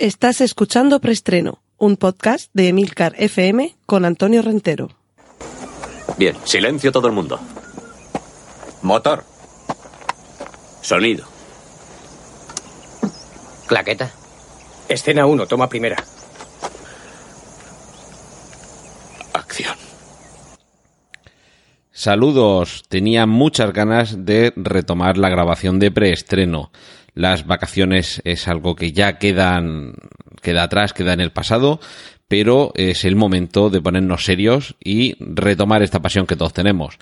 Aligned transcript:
Estás 0.00 0.40
escuchando 0.40 0.98
Preestreno, 0.98 1.60
un 1.76 1.98
podcast 1.98 2.50
de 2.54 2.68
Emilcar 2.68 3.12
FM 3.18 3.76
con 3.84 4.06
Antonio 4.06 4.40
Rentero. 4.40 4.88
Bien, 6.16 6.34
silencio 6.44 6.90
todo 6.90 7.06
el 7.06 7.12
mundo. 7.12 7.38
Motor. 8.80 9.24
Sonido. 10.80 11.26
Claqueta. 13.66 14.10
Escena 14.88 15.26
1, 15.26 15.46
toma 15.46 15.68
primera. 15.68 16.02
Acción. 19.34 19.76
Saludos, 21.92 22.84
tenía 22.88 23.26
muchas 23.26 23.74
ganas 23.74 24.24
de 24.24 24.54
retomar 24.56 25.18
la 25.18 25.28
grabación 25.28 25.78
de 25.78 25.90
preestreno. 25.90 26.72
Las 27.14 27.46
vacaciones 27.46 28.20
es 28.24 28.48
algo 28.48 28.76
que 28.76 28.92
ya 28.92 29.18
quedan, 29.18 29.94
queda 30.42 30.64
atrás, 30.64 30.92
queda 30.92 31.12
en 31.12 31.20
el 31.20 31.32
pasado, 31.32 31.80
pero 32.28 32.72
es 32.76 33.04
el 33.04 33.16
momento 33.16 33.70
de 33.70 33.80
ponernos 33.80 34.24
serios 34.24 34.76
y 34.82 35.16
retomar 35.18 35.82
esta 35.82 36.00
pasión 36.00 36.26
que 36.26 36.36
todos 36.36 36.52
tenemos. 36.52 36.98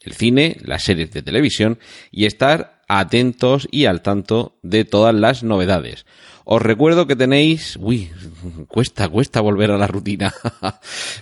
El 0.00 0.14
cine, 0.14 0.56
las 0.62 0.84
series 0.84 1.10
de 1.10 1.22
televisión 1.22 1.78
y 2.10 2.26
estar 2.26 2.77
atentos 2.88 3.68
y 3.70 3.84
al 3.84 4.02
tanto 4.02 4.58
de 4.62 4.84
todas 4.84 5.14
las 5.14 5.42
novedades. 5.42 6.06
Os 6.50 6.62
recuerdo 6.62 7.06
que 7.06 7.14
tenéis, 7.14 7.76
uy, 7.78 8.10
cuesta, 8.68 9.06
cuesta 9.10 9.42
volver 9.42 9.70
a 9.70 9.76
la 9.76 9.86
rutina. 9.86 10.32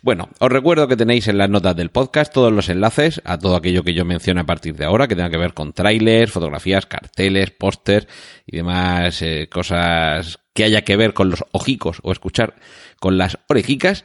bueno, 0.02 0.28
os 0.38 0.48
recuerdo 0.48 0.86
que 0.86 0.96
tenéis 0.96 1.26
en 1.26 1.38
las 1.38 1.50
notas 1.50 1.74
del 1.74 1.90
podcast 1.90 2.32
todos 2.32 2.52
los 2.52 2.68
enlaces 2.68 3.20
a 3.24 3.36
todo 3.36 3.56
aquello 3.56 3.82
que 3.82 3.92
yo 3.92 4.04
menciono 4.04 4.42
a 4.42 4.46
partir 4.46 4.76
de 4.76 4.84
ahora, 4.84 5.08
que 5.08 5.16
tenga 5.16 5.30
que 5.30 5.36
ver 5.36 5.52
con 5.52 5.72
trailers, 5.72 6.30
fotografías, 6.30 6.86
carteles, 6.86 7.50
pósters 7.50 8.06
y 8.46 8.58
demás 8.58 9.20
eh, 9.20 9.48
cosas 9.50 10.38
que 10.54 10.62
haya 10.62 10.82
que 10.82 10.96
ver 10.96 11.12
con 11.12 11.28
los 11.28 11.44
ojicos 11.50 11.98
o 12.04 12.12
escuchar 12.12 12.54
con 13.00 13.18
las 13.18 13.38
orejicas 13.48 14.04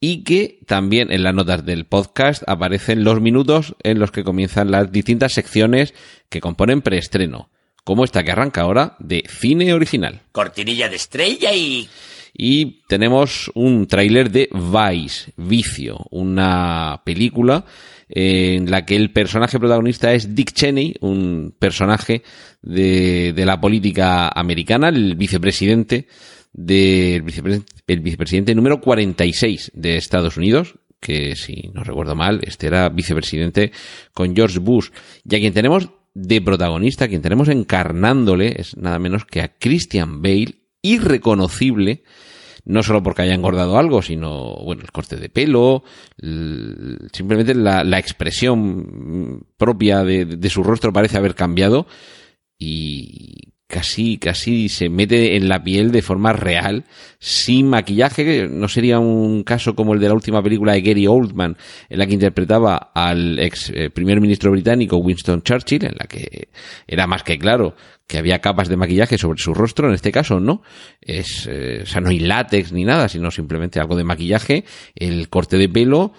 y 0.00 0.24
que 0.24 0.60
también 0.66 1.10
en 1.10 1.22
las 1.22 1.34
notas 1.34 1.64
del 1.64 1.86
podcast 1.86 2.42
aparecen 2.46 3.04
los 3.04 3.20
minutos 3.20 3.74
en 3.82 3.98
los 3.98 4.10
que 4.10 4.24
comienzan 4.24 4.70
las 4.70 4.92
distintas 4.92 5.32
secciones 5.32 5.94
que 6.28 6.40
componen 6.40 6.82
preestreno 6.82 7.50
como 7.86 8.02
esta 8.02 8.24
que 8.24 8.32
arranca 8.32 8.62
ahora 8.62 8.96
de 8.98 9.22
cine 9.28 9.72
original. 9.72 10.20
Cortinilla 10.32 10.88
de 10.88 10.96
estrella 10.96 11.52
y... 11.54 11.88
Y 12.38 12.82
tenemos 12.88 13.50
un 13.54 13.86
tráiler 13.86 14.30
de 14.30 14.50
Vice, 14.52 15.32
Vicio, 15.36 16.04
una 16.10 17.00
película 17.04 17.64
en 18.08 18.70
la 18.70 18.84
que 18.84 18.96
el 18.96 19.12
personaje 19.12 19.58
protagonista 19.58 20.12
es 20.12 20.34
Dick 20.34 20.52
Cheney, 20.52 20.96
un 21.00 21.54
personaje 21.58 22.22
de, 22.60 23.32
de 23.32 23.46
la 23.46 23.60
política 23.60 24.28
americana, 24.28 24.88
el 24.88 25.14
vicepresidente 25.14 26.08
del 26.56 27.20
vicepresidente, 27.22 27.72
el 27.86 28.00
vicepresidente 28.00 28.54
número 28.54 28.80
46 28.80 29.72
de 29.74 29.96
Estados 29.98 30.38
Unidos, 30.38 30.76
que 30.98 31.36
si 31.36 31.70
no 31.74 31.84
recuerdo 31.84 32.14
mal, 32.14 32.40
este 32.42 32.66
era 32.66 32.88
vicepresidente 32.88 33.72
con 34.14 34.34
George 34.34 34.58
Bush. 34.58 34.88
Y 35.28 35.36
a 35.36 35.38
quien 35.38 35.52
tenemos 35.52 35.90
de 36.14 36.40
protagonista, 36.40 37.08
quien 37.08 37.20
tenemos 37.20 37.48
encarnándole 37.48 38.54
es 38.58 38.74
nada 38.76 38.98
menos 38.98 39.26
que 39.26 39.42
a 39.42 39.52
Christian 39.58 40.22
Bale, 40.22 40.54
irreconocible, 40.80 42.04
no 42.64 42.82
solo 42.82 43.02
porque 43.02 43.22
haya 43.22 43.34
engordado 43.34 43.78
algo, 43.78 44.00
sino, 44.00 44.56
bueno, 44.64 44.82
el 44.82 44.90
corte 44.90 45.16
de 45.16 45.28
pelo, 45.28 45.84
simplemente 47.12 47.54
la, 47.54 47.98
expresión 47.98 49.46
propia 49.58 50.04
de, 50.04 50.50
su 50.50 50.62
rostro 50.62 50.92
parece 50.92 51.18
haber 51.18 51.34
cambiado 51.34 51.86
y 52.58 53.52
casi, 53.66 54.18
casi 54.18 54.68
se 54.68 54.88
mete 54.88 55.36
en 55.36 55.48
la 55.48 55.62
piel 55.62 55.90
de 55.90 56.02
forma 56.02 56.32
real, 56.32 56.84
sin 57.18 57.68
maquillaje, 57.68 58.48
no 58.48 58.68
sería 58.68 58.98
un 58.98 59.42
caso 59.42 59.74
como 59.74 59.94
el 59.94 60.00
de 60.00 60.08
la 60.08 60.14
última 60.14 60.42
película 60.42 60.72
de 60.72 60.82
Gary 60.82 61.06
Oldman, 61.06 61.56
en 61.88 61.98
la 61.98 62.06
que 62.06 62.14
interpretaba 62.14 62.92
al 62.94 63.38
ex 63.38 63.70
eh, 63.70 63.90
primer 63.90 64.20
ministro 64.20 64.50
británico 64.50 64.98
Winston 64.98 65.42
Churchill, 65.42 65.84
en 65.84 65.94
la 65.98 66.06
que 66.06 66.48
era 66.86 67.06
más 67.06 67.22
que 67.22 67.38
claro 67.38 67.74
que 68.06 68.18
había 68.18 68.40
capas 68.40 68.68
de 68.68 68.76
maquillaje 68.76 69.18
sobre 69.18 69.38
su 69.38 69.52
rostro, 69.52 69.88
en 69.88 69.94
este 69.94 70.12
caso 70.12 70.38
no, 70.38 70.62
es, 71.00 71.48
eh, 71.50 71.80
o 71.82 71.86
sea, 71.86 72.00
no 72.00 72.10
hay 72.10 72.20
látex 72.20 72.72
ni 72.72 72.84
nada, 72.84 73.08
sino 73.08 73.32
simplemente 73.32 73.80
algo 73.80 73.96
de 73.96 74.04
maquillaje, 74.04 74.64
el 74.94 75.28
corte 75.28 75.56
de 75.56 75.68
pelo, 75.68 76.12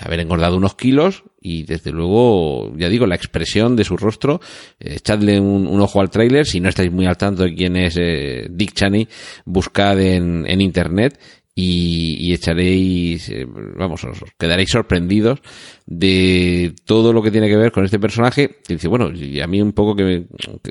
haber 0.00 0.20
engordado 0.20 0.56
unos 0.56 0.74
kilos 0.74 1.24
y 1.40 1.64
desde 1.64 1.90
luego, 1.90 2.72
ya 2.76 2.88
digo, 2.88 3.06
la 3.06 3.16
expresión 3.16 3.76
de 3.76 3.84
su 3.84 3.96
rostro, 3.96 4.40
eh, 4.78 4.94
echadle 4.96 5.40
un, 5.40 5.80
ojo 5.80 6.00
al 6.00 6.10
tráiler, 6.10 6.46
si 6.46 6.60
no 6.60 6.68
estáis 6.68 6.92
muy 6.92 7.06
al 7.06 7.16
tanto 7.16 7.44
de 7.44 7.54
quién 7.54 7.76
es 7.76 7.96
eh, 7.98 8.46
Dick 8.50 8.72
Cheney, 8.74 9.08
buscad 9.44 10.00
en, 10.00 10.44
en 10.46 10.60
internet 10.60 11.18
y, 11.54 12.16
y, 12.18 12.32
echaréis, 12.32 13.28
eh, 13.28 13.46
vamos, 13.46 14.02
os 14.04 14.18
quedaréis 14.38 14.70
sorprendidos 14.70 15.40
de 15.84 16.74
todo 16.86 17.12
lo 17.12 17.22
que 17.22 17.30
tiene 17.30 17.48
que 17.48 17.58
ver 17.58 17.72
con 17.72 17.84
este 17.84 17.98
personaje. 17.98 18.56
Que 18.66 18.74
dice, 18.74 18.88
bueno, 18.88 19.10
y 19.12 19.38
a 19.40 19.46
mí 19.46 19.60
un 19.60 19.72
poco 19.72 19.94
que 19.94 20.02
me, 20.02 20.26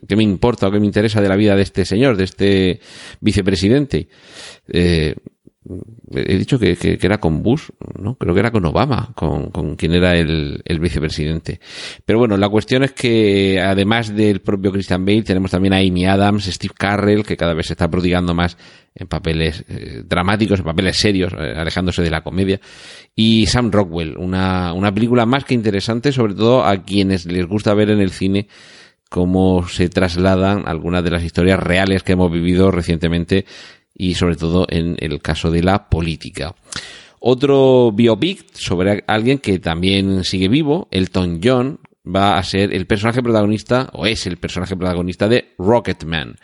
que 0.08 0.16
me 0.16 0.24
importa 0.24 0.68
o 0.68 0.72
que 0.72 0.80
me 0.80 0.88
interesa 0.88 1.22
de 1.22 1.30
la 1.30 1.36
vida 1.36 1.56
de 1.56 1.62
este 1.62 1.86
señor, 1.86 2.18
de 2.18 2.24
este 2.24 2.80
vicepresidente. 3.20 4.08
Eh, 4.70 5.14
he 6.12 6.38
dicho 6.38 6.58
que, 6.58 6.76
que, 6.76 6.98
era 7.02 7.20
con 7.20 7.44
Bush, 7.44 7.70
¿no? 8.00 8.16
Creo 8.16 8.34
que 8.34 8.40
era 8.40 8.52
con 8.52 8.66
Obama, 8.66 9.12
con, 9.16 9.52
con 9.52 9.76
quien 9.76 9.94
era 9.94 10.18
el, 10.18 10.62
el, 10.66 10.80
vicepresidente. 10.80 11.60
Pero 12.04 12.18
bueno, 12.18 12.36
la 12.36 12.50
cuestión 12.50 12.84
es 12.84 12.94
que 12.94 13.62
además 13.62 14.16
del 14.16 14.42
propio 14.42 14.72
Christian 14.72 15.06
Bale, 15.06 15.22
tenemos 15.22 15.52
también 15.52 15.74
a 15.74 15.78
Amy 15.78 16.06
Adams, 16.06 16.46
Steve 16.46 16.74
Carrell, 16.76 17.24
que 17.24 17.38
cada 17.38 17.54
vez 17.54 17.68
se 17.68 17.74
está 17.74 17.88
prodigando 17.88 18.34
más 18.34 18.58
en 18.96 19.08
papeles 19.08 19.64
eh, 19.70 20.02
dramáticos, 20.04 20.60
en 20.60 20.66
papeles 20.66 20.98
serios, 20.98 21.32
eh, 21.34 21.54
alejándose 21.56 22.02
de 22.02 22.10
la 22.10 22.24
comedia. 22.24 22.60
Y 23.16 23.46
Sam 23.46 23.72
Rockwell, 23.72 24.18
una, 24.18 24.74
una 24.74 24.92
película 24.92 25.28
más 25.28 25.46
que 25.46 25.54
interesante, 25.54 26.12
sobre 26.12 26.34
todo 26.34 26.66
a 26.66 26.84
quienes 26.84 27.28
les 27.28 27.46
gusta 27.46 27.76
ver 27.76 27.92
en 27.92 28.02
el 28.02 28.10
cine 28.10 28.48
cómo 29.10 29.68
se 29.68 29.90
trasladan 29.90 30.64
algunas 30.68 31.04
de 31.04 31.12
las 31.12 31.24
historias 31.24 31.60
reales 31.60 32.02
que 32.02 32.14
hemos 32.14 32.32
vivido 32.32 32.72
recientemente 32.72 33.46
y 34.02 34.16
sobre 34.16 34.36
todo 34.36 34.66
en 34.68 34.96
el 34.98 35.22
caso 35.22 35.52
de 35.52 35.62
la 35.62 35.88
política. 35.88 36.56
Otro 37.20 37.92
biopic 37.92 38.52
sobre 38.54 39.04
alguien 39.06 39.38
que 39.38 39.60
también 39.60 40.24
sigue 40.24 40.48
vivo, 40.48 40.88
Elton 40.90 41.40
John, 41.44 41.80
va 42.04 42.40
a 42.40 42.44
ser 42.44 42.74
el 42.74 42.88
personaje 42.88 43.22
protagonista, 43.22 43.92
o 43.94 44.08
es 44.08 44.26
el 44.26 44.38
personaje 44.38 44.76
protagonista 44.76 45.28
de 45.28 45.54
Rocketman, 45.60 46.38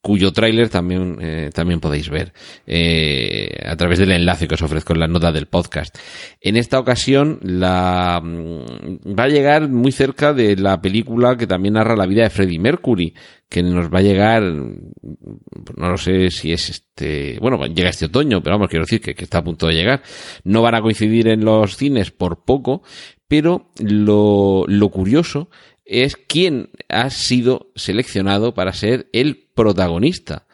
cuyo 0.00 0.32
tráiler 0.32 0.70
también, 0.70 1.18
eh, 1.20 1.50
también 1.52 1.80
podéis 1.80 2.08
ver 2.08 2.32
eh, 2.66 3.50
a 3.66 3.76
través 3.76 3.98
del 3.98 4.12
enlace 4.12 4.48
que 4.48 4.54
os 4.54 4.62
ofrezco 4.62 4.94
en 4.94 5.00
la 5.00 5.08
nota 5.08 5.30
del 5.30 5.44
podcast. 5.44 5.94
En 6.40 6.56
esta 6.56 6.78
ocasión 6.78 7.38
la, 7.42 8.18
mm, 8.24 9.18
va 9.18 9.24
a 9.24 9.28
llegar 9.28 9.68
muy 9.68 9.92
cerca 9.92 10.32
de 10.32 10.56
la 10.56 10.80
película 10.80 11.36
que 11.36 11.46
también 11.46 11.74
narra 11.74 11.96
la 11.96 12.06
vida 12.06 12.22
de 12.22 12.30
Freddie 12.30 12.58
Mercury, 12.58 13.12
que 13.48 13.62
nos 13.62 13.92
va 13.92 14.00
a 14.00 14.02
llegar, 14.02 14.42
no 14.42 15.90
lo 15.90 15.96
sé 15.96 16.30
si 16.30 16.52
es 16.52 16.68
este, 16.68 17.38
bueno, 17.40 17.64
llega 17.66 17.88
este 17.88 18.06
otoño, 18.06 18.42
pero 18.42 18.56
vamos, 18.56 18.68
quiero 18.68 18.84
decir 18.84 19.00
que, 19.00 19.14
está 19.24 19.38
a 19.38 19.44
punto 19.44 19.66
de 19.66 19.74
llegar. 19.74 20.02
No 20.44 20.60
van 20.60 20.74
a 20.74 20.82
coincidir 20.82 21.28
en 21.28 21.44
los 21.44 21.76
cines 21.76 22.10
por 22.10 22.44
poco, 22.44 22.82
pero 23.26 23.70
lo, 23.78 24.64
lo 24.66 24.88
curioso 24.90 25.48
es 25.86 26.16
quién 26.16 26.70
ha 26.90 27.08
sido 27.08 27.70
seleccionado 27.74 28.52
para 28.52 28.74
ser 28.74 29.08
el 29.12 29.48
protagonista. 29.54 30.46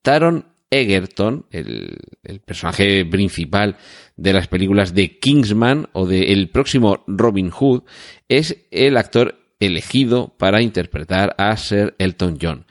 Taron 0.00 0.46
Egerton, 0.70 1.46
el, 1.50 1.98
el, 2.22 2.40
personaje 2.40 3.04
principal 3.04 3.76
de 4.16 4.32
las 4.32 4.48
películas 4.48 4.94
de 4.94 5.18
Kingsman 5.18 5.88
o 5.92 6.06
de 6.06 6.32
el 6.32 6.48
próximo 6.50 7.04
Robin 7.06 7.50
Hood, 7.50 7.82
es 8.28 8.66
el 8.70 8.96
actor 8.96 9.38
elegido 9.60 10.32
para 10.38 10.62
interpretar 10.62 11.34
a 11.38 11.56
Sir 11.56 11.94
Elton 11.98 12.38
John. 12.40 12.64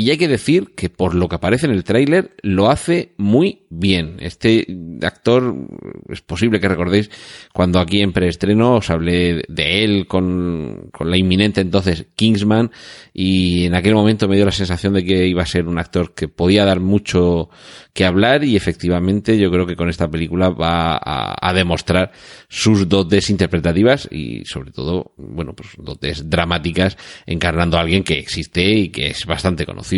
Y 0.00 0.08
hay 0.08 0.16
que 0.16 0.28
decir 0.28 0.72
que 0.74 0.88
por 0.88 1.14
lo 1.14 1.28
que 1.28 1.34
aparece 1.34 1.66
en 1.66 1.72
el 1.72 1.84
tráiler 1.84 2.34
lo 2.40 2.70
hace 2.70 3.12
muy 3.18 3.66
bien. 3.68 4.16
Este 4.20 4.66
actor 5.02 5.54
es 6.08 6.22
posible 6.22 6.58
que 6.58 6.70
recordéis 6.70 7.10
cuando 7.52 7.78
aquí 7.78 8.00
en 8.00 8.14
preestreno 8.14 8.76
os 8.76 8.88
hablé 8.88 9.44
de 9.46 9.84
él 9.84 10.06
con, 10.06 10.90
la 11.00 11.16
inminente 11.18 11.60
entonces 11.60 12.06
Kingsman 12.16 12.70
y 13.12 13.66
en 13.66 13.74
aquel 13.74 13.94
momento 13.94 14.26
me 14.26 14.36
dio 14.36 14.46
la 14.46 14.52
sensación 14.52 14.94
de 14.94 15.04
que 15.04 15.26
iba 15.26 15.42
a 15.42 15.46
ser 15.46 15.68
un 15.68 15.78
actor 15.78 16.14
que 16.14 16.28
podía 16.28 16.64
dar 16.64 16.80
mucho 16.80 17.50
que 17.92 18.06
hablar 18.06 18.42
y 18.42 18.56
efectivamente 18.56 19.36
yo 19.36 19.50
creo 19.50 19.66
que 19.66 19.76
con 19.76 19.90
esta 19.90 20.10
película 20.10 20.48
va 20.48 20.94
a, 20.96 21.36
a 21.46 21.52
demostrar 21.52 22.10
sus 22.48 22.88
dotes 22.88 23.28
interpretativas 23.28 24.08
y 24.10 24.46
sobre 24.46 24.72
todo, 24.72 25.12
bueno, 25.18 25.52
pues 25.52 25.68
dotes 25.76 26.30
dramáticas 26.30 26.96
encarnando 27.26 27.76
a 27.76 27.82
alguien 27.82 28.02
que 28.02 28.18
existe 28.18 28.64
y 28.64 28.88
que 28.88 29.08
es 29.08 29.26
bastante 29.26 29.66
conocido. 29.66 29.89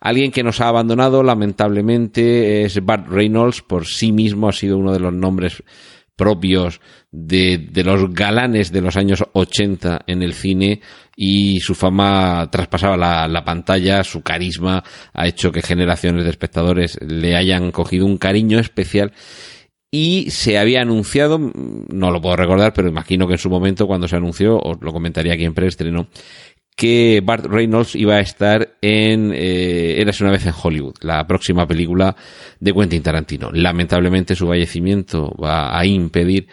Alguien 0.00 0.30
que 0.30 0.42
nos 0.42 0.60
ha 0.60 0.68
abandonado, 0.68 1.22
lamentablemente, 1.22 2.64
es 2.64 2.84
Bart 2.84 3.08
Reynolds. 3.08 3.62
Por 3.62 3.86
sí 3.86 4.12
mismo 4.12 4.48
ha 4.48 4.52
sido 4.52 4.78
uno 4.78 4.92
de 4.92 5.00
los 5.00 5.12
nombres 5.12 5.62
propios 6.16 6.80
de, 7.10 7.70
los 7.84 8.12
galanes 8.12 8.70
de 8.70 8.80
los 8.80 8.96
años 8.96 9.24
80 9.32 10.02
en 10.06 10.22
el 10.22 10.34
cine 10.34 10.80
y 11.16 11.60
su 11.60 11.74
fama 11.74 12.48
traspasaba 12.50 12.96
la, 12.96 13.28
la, 13.28 13.44
pantalla, 13.44 14.04
su 14.04 14.22
carisma 14.22 14.82
ha 15.12 15.26
hecho 15.26 15.50
que 15.50 15.62
generaciones 15.62 16.24
de 16.24 16.30
espectadores 16.30 16.98
le 17.02 17.36
hayan 17.36 17.72
cogido 17.72 18.06
un 18.06 18.16
cariño 18.16 18.58
especial 18.58 19.12
y 19.96 20.32
se 20.32 20.58
había 20.58 20.82
anunciado, 20.82 21.38
no 21.38 22.10
lo 22.10 22.20
puedo 22.20 22.34
recordar, 22.34 22.72
pero 22.72 22.88
imagino 22.88 23.28
que 23.28 23.34
en 23.34 23.38
su 23.38 23.48
momento 23.48 23.86
cuando 23.86 24.08
se 24.08 24.16
anunció, 24.16 24.58
os 24.58 24.78
lo 24.80 24.92
comentaría 24.92 25.34
aquí 25.34 25.44
en 25.44 25.54
preestreno, 25.54 26.08
que 26.74 27.22
Bart 27.24 27.46
Reynolds 27.46 27.94
iba 27.94 28.14
a 28.14 28.20
estar 28.20 28.76
en 28.80 29.32
eh, 29.32 30.00
Eras 30.00 30.20
una 30.20 30.32
vez 30.32 30.44
en 30.46 30.54
Hollywood, 30.60 30.96
la 31.02 31.26
próxima 31.26 31.66
película 31.66 32.16
de 32.58 32.72
Quentin 32.72 33.02
Tarantino. 33.02 33.50
Lamentablemente 33.52 34.34
su 34.34 34.46
fallecimiento 34.46 35.34
va 35.40 35.78
a 35.78 35.86
impedir 35.86 36.48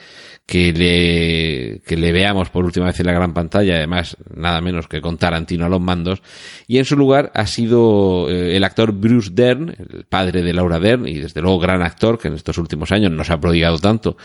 que 0.45 0.73
le, 0.73 1.81
que 1.87 1.95
le 1.95 2.11
veamos 2.11 2.49
por 2.49 2.65
última 2.65 2.87
vez 2.87 2.99
en 2.99 3.05
la 3.05 3.13
gran 3.13 3.33
pantalla, 3.33 3.75
además 3.75 4.17
nada 4.35 4.59
menos 4.59 4.87
que 4.87 4.99
con 4.99 5.17
Tarantino 5.17 5.65
a 5.65 5.69
los 5.69 5.79
mandos, 5.79 6.21
y 6.67 6.77
en 6.77 6.85
su 6.85 6.97
lugar 6.97 7.31
ha 7.33 7.47
sido 7.47 8.29
eh, 8.29 8.57
el 8.57 8.63
actor 8.65 8.91
Bruce 8.91 9.31
Dern, 9.33 9.69
el 9.69 10.05
padre 10.09 10.41
de 10.43 10.53
Laura 10.53 10.79
Dern, 10.79 11.07
y 11.07 11.19
desde 11.19 11.41
luego 11.41 11.57
gran 11.57 11.81
actor 11.81 12.19
que 12.19 12.27
en 12.27 12.33
estos 12.33 12.57
últimos 12.57 12.91
años 12.91 13.11
no 13.11 13.23
se 13.23 13.31
ha 13.31 13.39
prodigado 13.39 13.79
tanto 13.79 14.17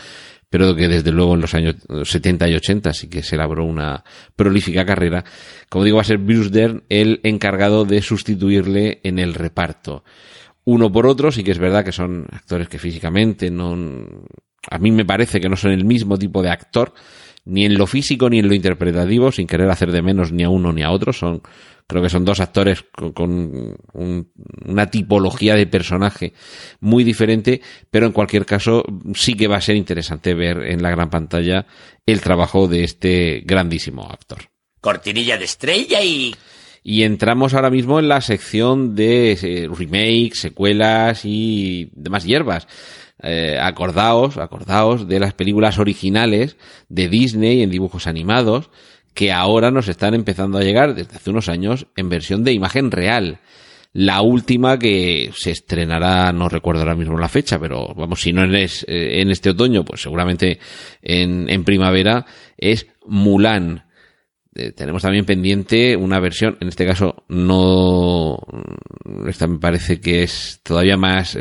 pero 0.49 0.75
que 0.75 0.87
desde 0.87 1.11
luego 1.11 1.35
en 1.35 1.41
los 1.41 1.53
años 1.53 1.75
70 2.03 2.47
y 2.49 2.55
80 2.55 2.93
sí 2.93 3.09
que 3.09 3.23
se 3.23 3.37
labró 3.37 3.65
una 3.65 4.03
prolífica 4.35 4.85
carrera. 4.85 5.23
Como 5.69 5.83
digo, 5.83 5.97
va 5.97 6.01
a 6.01 6.05
ser 6.05 6.17
Bruce 6.17 6.49
Dern 6.49 6.83
el 6.89 7.19
encargado 7.23 7.85
de 7.85 8.01
sustituirle 8.01 9.01
en 9.03 9.19
el 9.19 9.33
reparto. 9.33 10.03
Uno 10.63 10.91
por 10.91 11.07
otro, 11.07 11.31
sí 11.31 11.43
que 11.43 11.51
es 11.51 11.59
verdad 11.59 11.85
que 11.85 11.91
son 11.91 12.27
actores 12.31 12.67
que 12.67 12.79
físicamente 12.79 13.49
no, 13.49 13.75
a 14.69 14.77
mí 14.79 14.91
me 14.91 15.05
parece 15.05 15.39
que 15.39 15.49
no 15.49 15.55
son 15.55 15.71
el 15.71 15.85
mismo 15.85 16.17
tipo 16.17 16.41
de 16.41 16.49
actor, 16.49 16.93
ni 17.47 17.65
en 17.65 17.75
lo 17.75 17.87
físico 17.87 18.29
ni 18.29 18.39
en 18.39 18.47
lo 18.47 18.53
interpretativo, 18.53 19.31
sin 19.31 19.47
querer 19.47 19.69
hacer 19.69 19.91
de 19.91 20.01
menos 20.01 20.31
ni 20.31 20.43
a 20.43 20.49
uno 20.49 20.73
ni 20.73 20.83
a 20.83 20.91
otro. 20.91 21.13
Son, 21.13 21.41
creo 21.87 22.03
que 22.03 22.09
son 22.09 22.25
dos 22.25 22.39
actores 22.39 22.85
con, 23.13 23.77
una 23.93 24.91
tipología 24.91 25.55
de 25.55 25.65
personaje 25.65 26.33
muy 26.81 27.03
diferente, 27.03 27.61
pero 27.89 28.05
en 28.05 28.11
cualquier 28.11 28.45
caso 28.45 28.83
sí 29.13 29.35
que 29.35 29.47
va 29.47 29.57
a 29.57 29.61
ser 29.61 29.75
interesante 29.75 30.33
ver 30.33 30.63
en 30.63 30.83
la 30.83 30.91
gran 30.91 31.09
pantalla 31.09 31.65
el 32.05 32.21
trabajo 32.21 32.67
de 32.67 32.83
este 32.83 33.41
grandísimo 33.45 34.03
actor. 34.03 34.39
Cortinilla 34.81 35.37
de 35.37 35.45
estrella 35.45 36.01
y 36.03 36.35
y 36.89 37.03
entramos 37.03 37.53
ahora 37.53 37.69
mismo 37.69 37.99
en 37.99 38.07
la 38.07 38.21
sección 38.21 38.95
de 38.95 39.33
eh, 39.33 39.67
remakes, 39.69 40.39
secuelas 40.39 41.25
y 41.25 41.89
demás 41.91 42.23
hierbas. 42.23 42.65
Eh, 43.23 43.57
acordaos, 43.59 44.37
acordaos 44.37 45.07
de 45.07 45.19
las 45.19 45.33
películas 45.33 45.79
originales 45.79 46.55
de 46.87 47.09
Disney 47.09 47.63
en 47.63 47.71
dibujos 47.71 48.05
animados 48.05 48.69
que 49.15 49.31
ahora 49.31 49.71
nos 49.71 49.87
están 49.87 50.13
empezando 50.13 50.59
a 50.59 50.63
llegar 50.63 50.93
desde 50.93 51.15
hace 51.15 51.31
unos 51.31 51.49
años 51.49 51.87
en 51.95 52.09
versión 52.09 52.43
de 52.43 52.53
imagen 52.53 52.91
real. 52.91 53.39
La 53.91 54.21
última 54.21 54.77
que 54.77 55.31
se 55.35 55.49
estrenará, 55.49 56.31
no 56.31 56.47
recuerdo 56.47 56.81
ahora 56.81 56.93
mismo 56.93 57.17
la 57.17 57.27
fecha, 57.27 57.57
pero 57.57 57.95
vamos, 57.95 58.21
si 58.21 58.31
no 58.31 58.43
es 58.43 58.85
eh, 58.87 59.21
en 59.21 59.31
este 59.31 59.49
otoño, 59.49 59.83
pues 59.83 60.03
seguramente 60.03 60.59
en, 61.01 61.63
primavera, 61.63 62.27
es 62.55 62.85
Mulan. 63.07 63.87
Eh, 64.53 64.73
tenemos 64.73 65.01
también 65.01 65.25
pendiente 65.25 65.95
una 65.95 66.19
versión, 66.19 66.57
en 66.61 66.67
este 66.67 66.85
caso 66.85 67.23
no, 67.29 68.37
esta 69.27 69.47
me 69.47 69.57
parece 69.57 69.99
que 69.99 70.21
es 70.21 70.59
todavía 70.61 70.97
más 70.97 71.35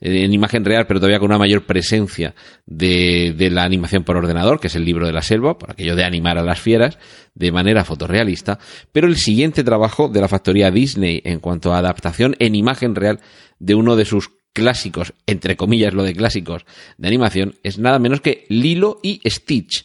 en 0.00 0.32
imagen 0.32 0.64
real, 0.64 0.86
pero 0.86 1.00
todavía 1.00 1.18
con 1.18 1.30
una 1.30 1.38
mayor 1.38 1.66
presencia 1.66 2.34
de, 2.66 3.34
de, 3.36 3.50
la 3.50 3.64
animación 3.64 4.04
por 4.04 4.16
ordenador, 4.16 4.60
que 4.60 4.68
es 4.68 4.76
el 4.76 4.84
libro 4.84 5.06
de 5.06 5.12
la 5.12 5.22
selva, 5.22 5.58
por 5.58 5.70
aquello 5.70 5.96
de 5.96 6.04
animar 6.04 6.38
a 6.38 6.42
las 6.42 6.60
fieras 6.60 6.98
de 7.34 7.52
manera 7.52 7.84
fotorrealista. 7.84 8.58
Pero 8.92 9.08
el 9.08 9.16
siguiente 9.16 9.64
trabajo 9.64 10.08
de 10.08 10.20
la 10.20 10.28
factoría 10.28 10.70
Disney 10.70 11.20
en 11.24 11.40
cuanto 11.40 11.72
a 11.72 11.78
adaptación 11.78 12.36
en 12.38 12.54
imagen 12.54 12.94
real 12.94 13.20
de 13.58 13.74
uno 13.74 13.96
de 13.96 14.04
sus 14.04 14.30
clásicos, 14.52 15.14
entre 15.26 15.56
comillas 15.56 15.94
lo 15.94 16.02
de 16.02 16.14
clásicos 16.14 16.64
de 16.96 17.08
animación, 17.08 17.54
es 17.62 17.78
nada 17.78 17.98
menos 17.98 18.20
que 18.20 18.46
Lilo 18.48 18.98
y 19.02 19.20
Stitch 19.28 19.84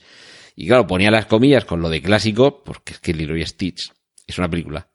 y 0.55 0.67
claro, 0.67 0.87
ponía 0.87 1.11
las 1.11 1.25
comillas 1.25 1.65
con 1.65 1.81
lo 1.81 1.89
de 1.89 2.01
clásico, 2.01 2.63
porque 2.63 2.93
es 2.93 2.99
que 2.99 3.13
Lilo 3.13 3.35
y 3.35 3.45
Stitch 3.45 3.91
es 4.27 4.37
una 4.37 4.49
película 4.49 4.87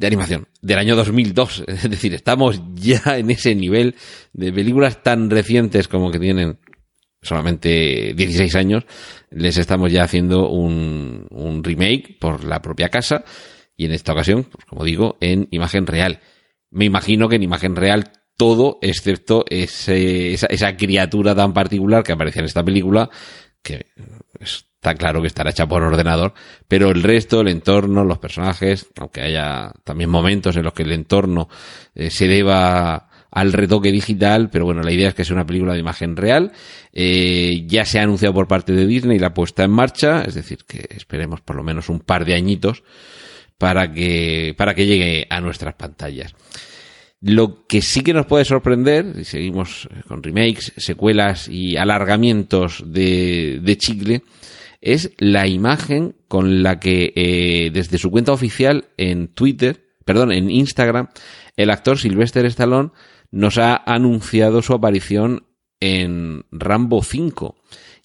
de 0.00 0.06
animación 0.06 0.48
del 0.62 0.78
año 0.78 0.96
2002. 0.96 1.64
Es 1.68 1.90
decir, 1.90 2.14
estamos 2.14 2.62
ya 2.74 3.02
en 3.18 3.30
ese 3.30 3.54
nivel 3.54 3.94
de 4.32 4.50
películas 4.50 5.02
tan 5.02 5.28
recientes 5.28 5.88
como 5.88 6.10
que 6.10 6.18
tienen 6.18 6.58
solamente 7.20 8.14
16 8.14 8.54
años. 8.56 8.84
Les 9.30 9.58
estamos 9.58 9.92
ya 9.92 10.02
haciendo 10.02 10.48
un, 10.48 11.26
un 11.30 11.62
remake 11.62 12.16
por 12.18 12.44
la 12.44 12.62
propia 12.62 12.88
casa 12.88 13.24
y 13.76 13.84
en 13.84 13.92
esta 13.92 14.12
ocasión, 14.12 14.44
pues 14.44 14.64
como 14.64 14.84
digo, 14.84 15.18
en 15.20 15.48
imagen 15.50 15.86
real. 15.86 16.20
Me 16.70 16.86
imagino 16.86 17.28
que 17.28 17.36
en 17.36 17.42
imagen 17.42 17.76
real 17.76 18.10
todo, 18.38 18.78
excepto 18.80 19.44
ese, 19.50 20.32
esa, 20.32 20.46
esa 20.46 20.76
criatura 20.78 21.34
tan 21.34 21.52
particular 21.52 22.02
que 22.02 22.12
aparece 22.12 22.38
en 22.38 22.46
esta 22.46 22.64
película, 22.64 23.10
que 23.62 23.86
está 24.80 24.94
claro 24.94 25.20
que 25.20 25.26
estará 25.26 25.50
hecha 25.50 25.66
por 25.66 25.82
ordenador, 25.82 26.34
pero 26.68 26.90
el 26.90 27.02
resto, 27.02 27.40
el 27.40 27.48
entorno, 27.48 28.04
los 28.04 28.18
personajes, 28.18 28.86
aunque 28.98 29.20
haya 29.20 29.72
también 29.84 30.10
momentos 30.10 30.56
en 30.56 30.64
los 30.64 30.72
que 30.72 30.84
el 30.84 30.92
entorno 30.92 31.48
eh, 31.94 32.10
se 32.10 32.26
deba 32.26 33.08
al 33.30 33.52
retoque 33.52 33.92
digital, 33.92 34.50
pero 34.50 34.64
bueno, 34.64 34.82
la 34.82 34.92
idea 34.92 35.08
es 35.08 35.14
que 35.14 35.24
sea 35.24 35.36
una 35.36 35.46
película 35.46 35.74
de 35.74 35.80
imagen 35.80 36.16
real. 36.16 36.52
Eh, 36.92 37.64
ya 37.66 37.84
se 37.84 38.00
ha 38.00 38.02
anunciado 38.02 38.34
por 38.34 38.48
parte 38.48 38.72
de 38.72 38.86
Disney 38.86 39.18
la 39.18 39.34
puesta 39.34 39.62
en 39.62 39.70
marcha, 39.70 40.22
es 40.22 40.34
decir, 40.34 40.64
que 40.66 40.88
esperemos 40.90 41.40
por 41.40 41.56
lo 41.56 41.62
menos 41.62 41.88
un 41.88 42.00
par 42.00 42.24
de 42.24 42.34
añitos 42.34 42.82
para 43.56 43.92
que, 43.92 44.54
para 44.56 44.74
que 44.74 44.86
llegue 44.86 45.26
a 45.30 45.40
nuestras 45.40 45.74
pantallas. 45.74 46.34
Lo 47.20 47.66
que 47.66 47.82
sí 47.82 48.02
que 48.02 48.14
nos 48.14 48.26
puede 48.26 48.44
sorprender, 48.44 49.14
y 49.18 49.24
seguimos 49.24 49.88
con 50.08 50.22
remakes, 50.22 50.72
secuelas 50.76 51.48
y 51.48 51.76
alargamientos 51.76 52.82
de, 52.86 53.60
de 53.62 53.76
chicle, 53.76 54.22
es 54.80 55.12
la 55.18 55.46
imagen 55.46 56.16
con 56.28 56.62
la 56.62 56.80
que 56.80 57.12
eh, 57.14 57.70
desde 57.72 57.98
su 57.98 58.10
cuenta 58.10 58.32
oficial 58.32 58.86
en 58.96 59.28
Twitter, 59.28 59.84
perdón, 60.04 60.32
en 60.32 60.50
Instagram, 60.50 61.08
el 61.56 61.70
actor 61.70 61.98
Sylvester 61.98 62.46
Stallone 62.46 62.90
nos 63.30 63.58
ha 63.58 63.76
anunciado 63.76 64.62
su 64.62 64.72
aparición 64.72 65.44
en 65.80 66.44
Rambo 66.50 67.02
5. 67.02 67.56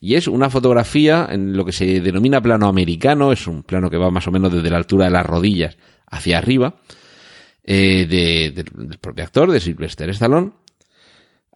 Y 0.02 0.16
es 0.16 0.28
una 0.28 0.50
fotografía 0.50 1.28
en 1.32 1.56
lo 1.56 1.66
que 1.66 1.72
se 1.72 2.02
denomina 2.02 2.42
plano 2.42 2.68
americano, 2.68 3.32
es 3.32 3.48
un 3.48 3.64
plano 3.64 3.90
que 3.90 3.98
va 3.98 4.12
más 4.12 4.28
o 4.28 4.32
menos 4.32 4.54
desde 4.54 4.70
la 4.70 4.78
altura 4.78 5.06
de 5.06 5.12
las 5.12 5.26
rodillas 5.26 5.78
hacia 6.06 6.38
arriba, 6.38 6.76
eh, 7.66 8.06
de, 8.08 8.52
del 8.52 8.98
propio 9.00 9.24
actor, 9.24 9.52
de 9.52 9.60
Sylvester 9.60 10.10
Stallone, 10.12 10.52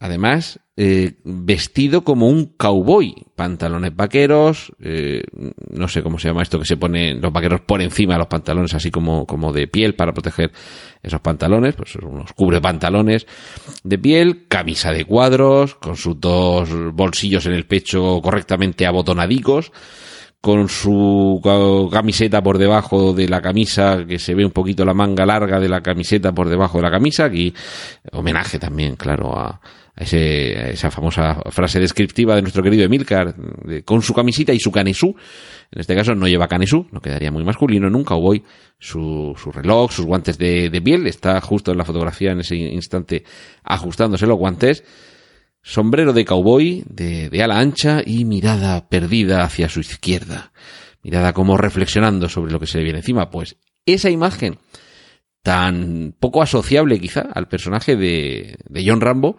Además, 0.01 0.61
eh, 0.77 1.15
vestido 1.25 2.05
como 2.05 2.29
un 2.29 2.53
cowboy, 2.55 3.13
pantalones 3.35 3.93
vaqueros, 3.93 4.71
eh, 4.79 5.23
no 5.71 5.89
sé 5.89 6.01
cómo 6.01 6.17
se 6.17 6.29
llama 6.29 6.41
esto 6.41 6.57
que 6.57 6.65
se 6.65 6.77
pone 6.77 7.15
los 7.15 7.33
vaqueros 7.33 7.61
por 7.61 7.81
encima 7.81 8.13
de 8.13 8.19
los 8.19 8.29
pantalones, 8.29 8.73
así 8.73 8.91
como, 8.91 9.25
como 9.25 9.51
de 9.51 9.67
piel 9.67 9.95
para 9.95 10.13
proteger 10.13 10.53
esos 11.03 11.19
pantalones, 11.19 11.75
pues 11.75 11.97
unos 11.97 12.31
cubre 12.31 12.61
pantalones 12.61 13.27
de 13.83 13.97
piel, 13.97 14.47
camisa 14.47 14.93
de 14.93 15.03
cuadros, 15.03 15.75
con 15.75 15.97
sus 15.97 16.17
dos 16.17 16.69
bolsillos 16.93 17.45
en 17.47 17.51
el 17.51 17.65
pecho 17.65 18.21
correctamente 18.21 18.87
abotonadicos, 18.87 19.73
con 20.41 20.69
su 20.69 21.41
camiseta 21.91 22.41
por 22.41 22.57
debajo 22.57 23.13
de 23.13 23.27
la 23.27 23.41
camisa, 23.41 24.05
que 24.07 24.19
se 24.19 24.33
ve 24.35 24.45
un 24.45 24.51
poquito 24.51 24.85
la 24.85 24.93
manga 24.93 25.25
larga 25.25 25.59
de 25.59 25.67
la 25.67 25.81
camiseta 25.81 26.31
por 26.31 26.49
debajo 26.49 26.77
de 26.77 26.83
la 26.83 26.91
camisa, 26.91 27.25
aquí 27.25 27.53
homenaje 28.13 28.57
también, 28.57 28.95
claro, 28.95 29.37
a, 29.37 29.59
ese, 29.99 30.71
esa 30.71 30.89
famosa 30.89 31.41
frase 31.51 31.79
descriptiva 31.79 32.33
de 32.35 32.41
nuestro 32.41 32.63
querido 32.63 32.85
Emilcar, 32.85 33.35
con 33.83 34.01
su 34.01 34.13
camisita 34.13 34.53
y 34.53 34.59
su 34.59 34.71
canesú. 34.71 35.13
En 35.71 35.81
este 35.81 35.93
caso 35.93 36.15
no 36.15 36.25
lleva 36.25 36.47
canesú, 36.47 36.87
no 36.91 37.01
quedaría 37.01 37.31
muy 37.31 37.43
masculino 37.43 37.87
en 37.87 37.95
un 37.95 38.05
cowboy. 38.05 38.41
Su, 38.79 39.35
su 39.37 39.51
reloj, 39.51 39.91
sus 39.91 40.05
guantes 40.05 40.37
de, 40.37 40.69
de 40.69 40.81
piel, 40.81 41.05
está 41.05 41.41
justo 41.41 41.73
en 41.73 41.77
la 41.77 41.83
fotografía 41.83 42.31
en 42.31 42.39
ese 42.39 42.55
instante 42.55 43.25
ajustándose 43.63 44.25
los 44.25 44.37
guantes. 44.37 44.85
Sombrero 45.61 46.13
de 46.13 46.25
cowboy, 46.25 46.83
de, 46.87 47.29
ala 47.43 47.59
ancha 47.59 48.01
y 48.05 48.25
mirada 48.25 48.89
perdida 48.89 49.43
hacia 49.43 49.69
su 49.69 49.81
izquierda. 49.81 50.51
Mirada 51.03 51.33
como 51.33 51.57
reflexionando 51.57 52.29
sobre 52.29 52.51
lo 52.51 52.59
que 52.59 52.67
se 52.67 52.77
le 52.77 52.83
viene 52.83 52.99
encima. 52.99 53.29
Pues 53.29 53.57
esa 53.85 54.09
imagen 54.09 54.57
tan 55.41 56.15
poco 56.19 56.41
asociable 56.41 56.99
quizá 56.99 57.21
al 57.21 57.47
personaje 57.47 57.95
de, 57.95 58.57
de 58.67 58.83
John 58.85 59.01
Rambo 59.01 59.37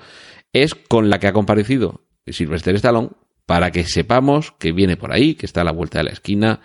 es 0.52 0.74
con 0.74 1.10
la 1.10 1.18
que 1.18 1.28
ha 1.28 1.32
comparecido 1.32 2.02
Sylvester 2.26 2.74
Stallone 2.76 3.10
para 3.46 3.70
que 3.70 3.84
sepamos 3.84 4.52
que 4.52 4.72
viene 4.72 4.96
por 4.96 5.12
ahí, 5.12 5.34
que 5.34 5.46
está 5.46 5.62
a 5.62 5.64
la 5.64 5.72
vuelta 5.72 5.98
de 5.98 6.04
la 6.04 6.10
esquina, 6.10 6.60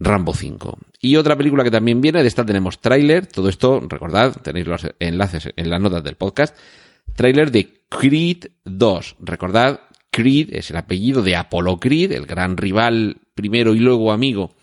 Rambo 0.00 0.34
5. 0.34 0.78
Y 1.00 1.16
otra 1.16 1.36
película 1.36 1.62
que 1.62 1.70
también 1.70 2.00
viene, 2.00 2.22
de 2.22 2.28
esta 2.28 2.44
tenemos 2.44 2.80
tráiler, 2.80 3.26
todo 3.26 3.48
esto, 3.48 3.80
recordad, 3.88 4.34
tenéis 4.42 4.66
los 4.66 4.86
enlaces 4.98 5.50
en 5.54 5.70
las 5.70 5.80
notas 5.80 6.02
del 6.02 6.16
podcast, 6.16 6.56
tráiler 7.14 7.50
de 7.50 7.82
Creed 7.88 8.46
2. 8.64 9.16
Recordad 9.20 9.80
Creed, 10.10 10.54
es 10.54 10.70
el 10.70 10.76
apellido 10.76 11.22
de 11.22 11.36
Apollo 11.36 11.78
Creed, 11.78 12.12
el 12.12 12.26
gran 12.26 12.56
rival 12.56 13.16
primero 13.34 13.74
y 13.74 13.80
luego 13.80 14.12
amigo 14.12 14.54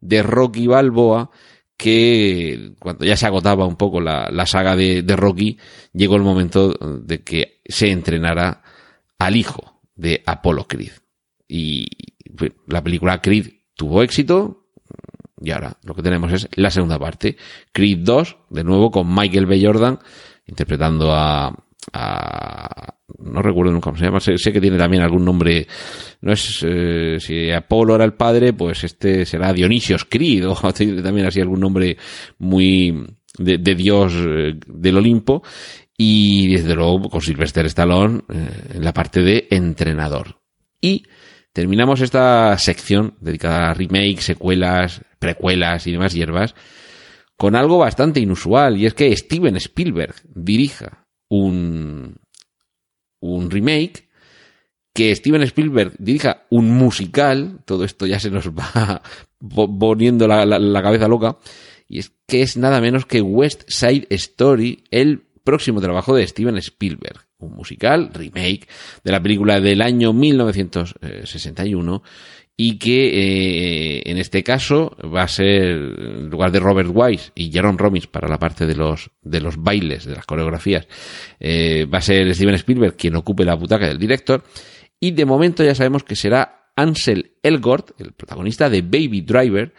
de 0.00 0.22
Rocky 0.22 0.66
Balboa, 0.66 1.30
que 1.76 2.72
cuando 2.78 3.04
ya 3.04 3.16
se 3.16 3.26
agotaba 3.26 3.66
un 3.66 3.76
poco 3.76 4.00
la, 4.00 4.46
saga 4.46 4.74
de, 4.74 5.04
Rocky, 5.16 5.58
llegó 5.92 6.16
el 6.16 6.22
momento 6.22 6.72
de 6.72 7.22
que 7.22 7.60
se 7.64 7.90
entrenara 7.90 8.62
al 9.18 9.36
hijo 9.36 9.80
de 9.94 10.22
Apollo 10.26 10.66
Creed. 10.66 10.92
Y 11.46 11.86
la 12.66 12.82
película 12.82 13.20
Creed 13.20 13.48
tuvo 13.74 14.02
éxito, 14.02 14.66
y 15.40 15.50
ahora 15.50 15.76
lo 15.84 15.94
que 15.94 16.02
tenemos 16.02 16.32
es 16.32 16.48
la 16.54 16.70
segunda 16.70 16.98
parte, 16.98 17.36
Creed 17.72 17.98
2, 18.00 18.36
de 18.50 18.64
nuevo 18.64 18.90
con 18.90 19.14
Michael 19.14 19.46
B. 19.46 19.60
Jordan, 19.62 19.98
interpretando 20.46 21.12
a, 21.12 21.65
no 21.92 23.42
recuerdo 23.42 23.72
nunca 23.72 23.84
cómo 23.84 23.98
se 23.98 24.04
llama, 24.04 24.20
sé, 24.20 24.36
que 24.52 24.60
tiene 24.60 24.78
también 24.78 25.02
algún 25.02 25.24
nombre, 25.24 25.66
no 26.20 26.32
es, 26.32 26.64
eh, 26.66 27.16
si 27.20 27.50
Apolo 27.50 27.94
era 27.94 28.04
el 28.04 28.14
padre, 28.14 28.52
pues 28.52 28.84
este 28.84 29.24
será 29.24 29.52
Dionisios 29.52 30.04
Creed, 30.04 30.46
o 30.48 30.54
también 30.72 31.26
así 31.26 31.40
algún 31.40 31.60
nombre 31.60 31.96
muy 32.38 33.06
de, 33.38 33.74
dios 33.74 34.14
eh, 34.16 34.54
del 34.66 34.96
Olimpo, 34.96 35.42
y 35.96 36.48
desde 36.54 36.74
luego 36.74 37.08
con 37.08 37.20
Sylvester 37.20 37.66
Stallone 37.66 38.22
eh, 38.28 38.48
en 38.74 38.84
la 38.84 38.92
parte 38.92 39.22
de 39.22 39.46
entrenador. 39.50 40.40
Y 40.80 41.04
terminamos 41.52 42.02
esta 42.02 42.56
sección 42.58 43.16
dedicada 43.20 43.70
a 43.70 43.74
remakes, 43.74 44.24
secuelas, 44.24 45.00
precuelas 45.18 45.86
y 45.86 45.92
demás 45.92 46.12
hierbas 46.12 46.54
con 47.36 47.54
algo 47.54 47.78
bastante 47.78 48.20
inusual, 48.20 48.78
y 48.78 48.86
es 48.86 48.94
que 48.94 49.14
Steven 49.14 49.56
Spielberg 49.56 50.14
dirija 50.24 51.05
un, 51.28 52.16
un 53.20 53.50
remake, 53.50 54.06
que 54.96 55.14
Steven 55.14 55.42
Spielberg 55.42 55.92
dirija 55.98 56.46
un 56.48 56.70
musical, 56.70 57.60
todo 57.66 57.84
esto 57.84 58.06
ya 58.06 58.18
se 58.18 58.30
nos 58.30 58.48
va 58.58 59.02
poniendo 59.78 60.26
la, 60.26 60.82
cabeza 60.82 61.06
loca, 61.06 61.36
y 61.86 61.98
es 61.98 62.12
que 62.26 62.42
es 62.42 62.56
nada 62.56 62.80
menos 62.80 63.04
que 63.06 63.20
West 63.20 63.64
Side 63.68 64.06
Story, 64.10 64.84
el 64.90 65.22
próximo 65.44 65.80
trabajo 65.80 66.16
de 66.16 66.26
Steven 66.26 66.56
Spielberg, 66.56 67.20
un 67.38 67.52
musical, 67.52 68.10
remake 68.12 68.66
de 69.04 69.12
la 69.12 69.22
película 69.22 69.60
del 69.60 69.82
año 69.82 70.14
1961 70.14 72.02
y 72.56 72.78
que 72.78 73.08
eh, 73.98 74.02
en 74.06 74.16
este 74.16 74.42
caso 74.42 74.96
va 75.14 75.22
a 75.22 75.28
ser 75.28 75.62
en 75.62 76.30
lugar 76.30 76.50
de 76.50 76.60
Robert 76.60 76.88
Wise 76.92 77.32
y 77.34 77.52
Jerome 77.52 77.76
Robbins 77.76 78.06
para 78.06 78.28
la 78.28 78.38
parte 78.38 78.66
de 78.66 78.74
los 78.74 79.10
de 79.20 79.40
los 79.40 79.62
bailes 79.62 80.06
de 80.06 80.14
las 80.14 80.24
coreografías 80.24 80.88
eh, 81.38 81.84
va 81.84 81.98
a 81.98 82.02
ser 82.02 82.34
Steven 82.34 82.54
Spielberg 82.54 82.96
quien 82.96 83.16
ocupe 83.16 83.44
la 83.44 83.54
butaca 83.54 83.86
del 83.86 83.98
director. 83.98 84.42
Y 84.98 85.10
de 85.10 85.26
momento 85.26 85.62
ya 85.62 85.74
sabemos 85.74 86.04
que 86.04 86.16
será 86.16 86.70
Ansel 86.74 87.32
Elgort 87.42 87.90
el 88.00 88.12
protagonista 88.12 88.70
de 88.70 88.80
Baby 88.80 89.20
Driver 89.20 89.74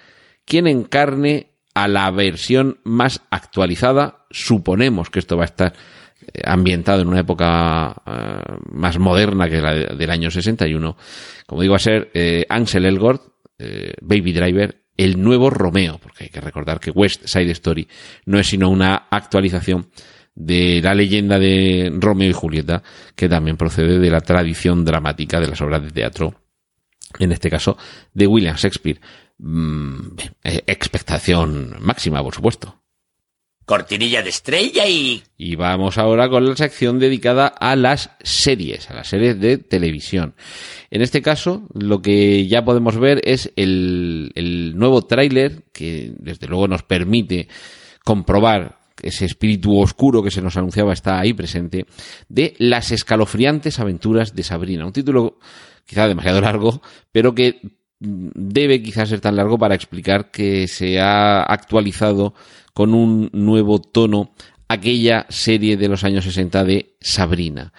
quien 0.46 0.68
encarne 0.68 1.54
a 1.74 1.88
la 1.88 2.10
versión 2.12 2.80
más 2.84 3.22
actualizada 3.32 4.26
suponemos 4.30 5.10
que 5.10 5.20
esto 5.20 5.36
va 5.36 5.44
a 5.44 5.46
estar 5.46 5.74
ambientado 6.44 7.02
en 7.02 7.08
una 7.08 7.20
época 7.20 7.96
eh, 8.06 8.58
más 8.72 8.98
moderna 9.00 9.50
que 9.50 9.62
la 9.62 9.74
del 9.74 10.10
año 10.12 10.32
61. 10.32 10.98
Como 11.46 11.62
digo, 11.62 11.74
va 11.74 11.78
a 11.78 11.80
ser 11.80 12.12
eh, 12.14 12.46
Ansel 12.50 12.86
Elgort, 12.86 13.24
Baby 14.02 14.34
Driver, 14.34 14.84
el 14.96 15.20
nuevo 15.20 15.50
Romeo, 15.50 15.98
porque 15.98 16.26
hay 16.26 16.30
que 16.30 16.42
recordar 16.42 16.80
que 16.80 16.92
West 16.92 17.26
Side 17.26 17.52
Story 17.52 17.88
no 18.26 18.38
es 18.38 18.48
sino 18.48 18.70
una 18.70 19.08
actualización 19.10 19.90
de 20.36 20.80
la 20.84 20.94
leyenda 20.94 21.40
de 21.40 21.92
Romeo 22.00 22.30
y 22.30 22.34
Julieta, 22.34 22.84
que 23.16 23.28
también 23.28 23.58
procede 23.58 23.98
de 23.98 24.10
la 24.12 24.22
tradición 24.22 24.86
dramática 24.86 25.40
de 25.40 25.48
las 25.48 25.60
obras 25.62 25.82
de 25.82 25.90
teatro, 25.90 26.36
en 27.18 27.32
este 27.32 27.50
caso 27.50 27.78
de 28.14 28.28
William 28.28 28.56
Shakespeare. 28.56 29.02
Mm, 29.40 30.18
expectación 30.44 31.78
máxima, 31.80 32.22
por 32.22 32.36
supuesto 32.36 32.80
cortinilla 33.68 34.24
de 34.24 34.30
estrella 34.30 34.88
y... 34.88 35.22
Y 35.38 35.58
vamos 35.58 35.98
ahora 35.98 36.30
con 36.30 36.48
la 36.48 36.56
sección 36.56 37.00
dedicada 37.00 37.48
a 37.48 37.76
las 37.76 38.12
series, 38.24 38.90
a 38.90 38.94
las 38.94 39.10
series 39.10 39.38
de 39.42 39.58
televisión. 39.58 40.36
En 40.90 41.02
este 41.02 41.22
caso, 41.22 41.68
lo 41.74 42.02
que 42.02 42.48
ya 42.48 42.64
podemos 42.64 42.98
ver 42.98 43.20
es 43.26 43.52
el, 43.58 44.32
el 44.36 44.78
nuevo 44.78 45.02
tráiler 45.02 45.66
que 45.74 46.14
desde 46.18 46.48
luego 46.48 46.70
nos 46.70 46.84
permite 46.84 47.50
comprobar 48.06 48.80
ese 49.04 49.26
espíritu 49.26 49.78
oscuro 49.78 50.24
que 50.24 50.32
se 50.32 50.42
nos 50.42 50.56
anunciaba 50.56 50.94
está 50.94 51.20
ahí 51.20 51.34
presente, 51.34 51.88
de 52.30 52.56
Las 52.60 52.94
escalofriantes 52.94 53.82
aventuras 53.82 54.34
de 54.34 54.44
Sabrina. 54.44 54.86
Un 54.86 54.94
título 54.94 55.40
quizá 55.86 56.08
demasiado 56.08 56.40
largo, 56.40 56.82
pero 57.12 57.36
que 57.36 57.60
debe 58.00 58.82
quizás 58.82 59.10
ser 59.10 59.20
tan 59.20 59.36
largo 59.36 59.58
para 59.58 59.76
explicar 59.76 60.32
que 60.32 60.68
se 60.68 61.00
ha 61.00 61.42
actualizado 61.44 62.34
con 62.78 62.94
un 62.94 63.32
nuevo 63.34 63.82
tono 63.82 64.34
aquella 64.68 65.26
serie 65.30 65.78
de 65.78 65.88
los 65.88 66.04
años 66.04 66.26
60 66.26 66.64
de 66.64 66.96
Sabrina. 67.02 67.74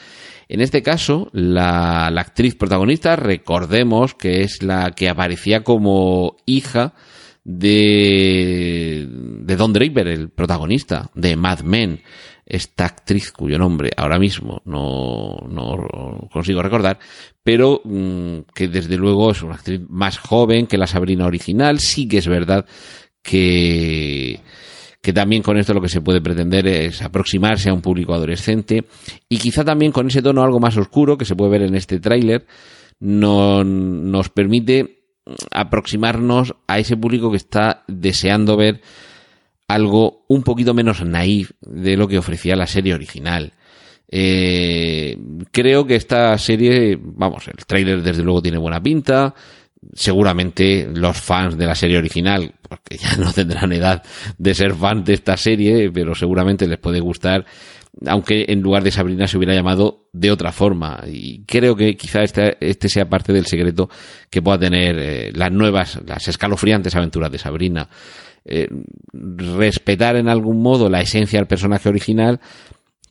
En 0.49 0.61
este 0.61 0.83
caso, 0.83 1.31
la, 1.33 2.09
actriz 2.09 2.57
protagonista, 2.57 3.15
recordemos 3.15 4.15
que 4.15 4.43
es 4.43 4.61
la 4.61 4.91
que 4.97 5.09
aparecía 5.09 5.63
como 5.63 6.35
hija 6.47 6.95
de, 7.45 9.07
de 9.09 9.55
Don 9.57 9.73
Draper, 9.73 10.09
el 10.09 10.31
protagonista 10.31 11.13
de 11.15 11.37
Mad 11.37 11.61
Men. 11.61 12.03
Esta 12.45 12.87
actriz 12.87 13.31
cuyo 13.31 13.57
nombre 13.57 13.93
ahora 13.97 14.19
mismo 14.19 14.63
no, 14.65 15.37
no 15.49 16.29
consigo 16.33 16.61
recordar, 16.61 16.99
pero 17.45 17.83
mm, 17.85 18.39
que 18.53 18.67
desde 18.67 18.97
luego 18.97 19.31
es 19.31 19.43
una 19.43 19.55
actriz 19.55 19.81
más 19.89 20.19
joven 20.19 20.67
que 20.67 20.77
la 20.77 20.89
Sabrina 20.89 21.27
original. 21.27 21.79
Sí 21.79 22.09
que 22.09 22.19
es 22.19 22.27
verdad 22.27 22.67
que 23.23 24.41
que 25.01 25.13
también 25.13 25.43
con 25.43 25.57
esto 25.57 25.75
lo 25.75 25.81
que 25.81 25.89
se 25.89 26.01
puede 26.01 26.21
pretender 26.21 26.67
es 26.67 27.03
aproximarse 27.03 27.71
a 27.71 27.75
un 27.75 27.81
público 27.81 28.15
adolescente 28.15 28.85
y 29.29 29.39
quizá 29.39 29.65
también 29.65 29.93
con 29.93 30.09
ese 30.09 30.23
tono 30.23 30.43
algo 30.43 30.61
más 30.61 30.77
oscuro 30.77 31.17
que 31.17 31.25
se 31.25 31.37
puede 31.37 31.53
ver 31.53 31.63
en 31.63 31.75
este 31.75 32.01
tráiler 32.01 32.47
no, 33.01 33.63
nos 33.63 34.29
permite 34.29 34.99
aproximarnos 35.51 36.55
a 36.67 36.79
ese 36.79 36.97
público 36.97 37.31
que 37.31 37.37
está 37.37 37.85
deseando 37.87 38.57
ver 38.57 38.81
algo 39.69 40.25
un 40.29 40.43
poquito 40.43 40.75
menos 40.75 41.05
naif 41.05 41.53
de 41.61 41.97
lo 41.97 42.09
que 42.09 42.19
ofrecía 42.19 42.57
la 42.57 42.67
serie 42.67 42.95
original. 42.95 43.53
Eh, 44.11 45.19
creo 45.53 45.87
que 45.87 45.97
esta 45.97 46.37
serie, 46.39 46.99
vamos, 46.99 47.47
el 47.49 47.67
tráiler 47.67 48.03
desde 48.03 48.23
luego 48.23 48.41
tiene 48.41 48.57
buena 48.57 48.83
pinta, 48.83 49.35
seguramente 49.95 50.89
los 50.93 51.21
fans 51.21 51.57
de 51.57 51.67
la 51.67 51.75
serie 51.75 51.99
original, 51.99 52.53
porque 52.69 52.97
ya 52.97 53.17
no 53.17 53.33
tendrán 53.33 53.73
edad 53.73 54.03
de 54.37 54.55
ser 54.55 54.75
fans 54.75 55.05
de 55.05 55.15
esta 55.15 55.37
serie, 55.37 55.91
pero 55.91 56.15
seguramente 56.15 56.67
les 56.67 56.79
puede 56.79 57.01
gustar, 57.01 57.45
aunque 58.07 58.47
en 58.49 58.61
lugar 58.61 58.83
de 58.83 58.91
Sabrina 58.91 59.27
se 59.27 59.37
hubiera 59.37 59.55
llamado 59.55 60.09
de 60.13 60.31
otra 60.31 60.53
forma. 60.53 61.03
Y 61.07 61.45
creo 61.45 61.75
que 61.77 61.97
quizá 61.97 62.23
este, 62.23 62.57
este 62.61 62.89
sea 62.89 63.09
parte 63.09 63.33
del 63.33 63.47
secreto 63.47 63.89
que 64.31 64.43
pueda 64.43 64.59
tener 64.59 64.99
eh, 64.99 65.33
las 65.35 65.51
nuevas, 65.51 66.01
las 66.07 66.29
escalofriantes 66.29 66.95
aventuras 66.95 67.31
de 67.31 67.39
Sabrina. 67.39 67.89
Eh, 68.45 68.69
respetar 69.13 70.17
en 70.17 70.29
algún 70.29 70.63
modo 70.63 70.89
la 70.89 71.01
esencia 71.01 71.39
del 71.39 71.47
personaje 71.47 71.89
original, 71.89 72.41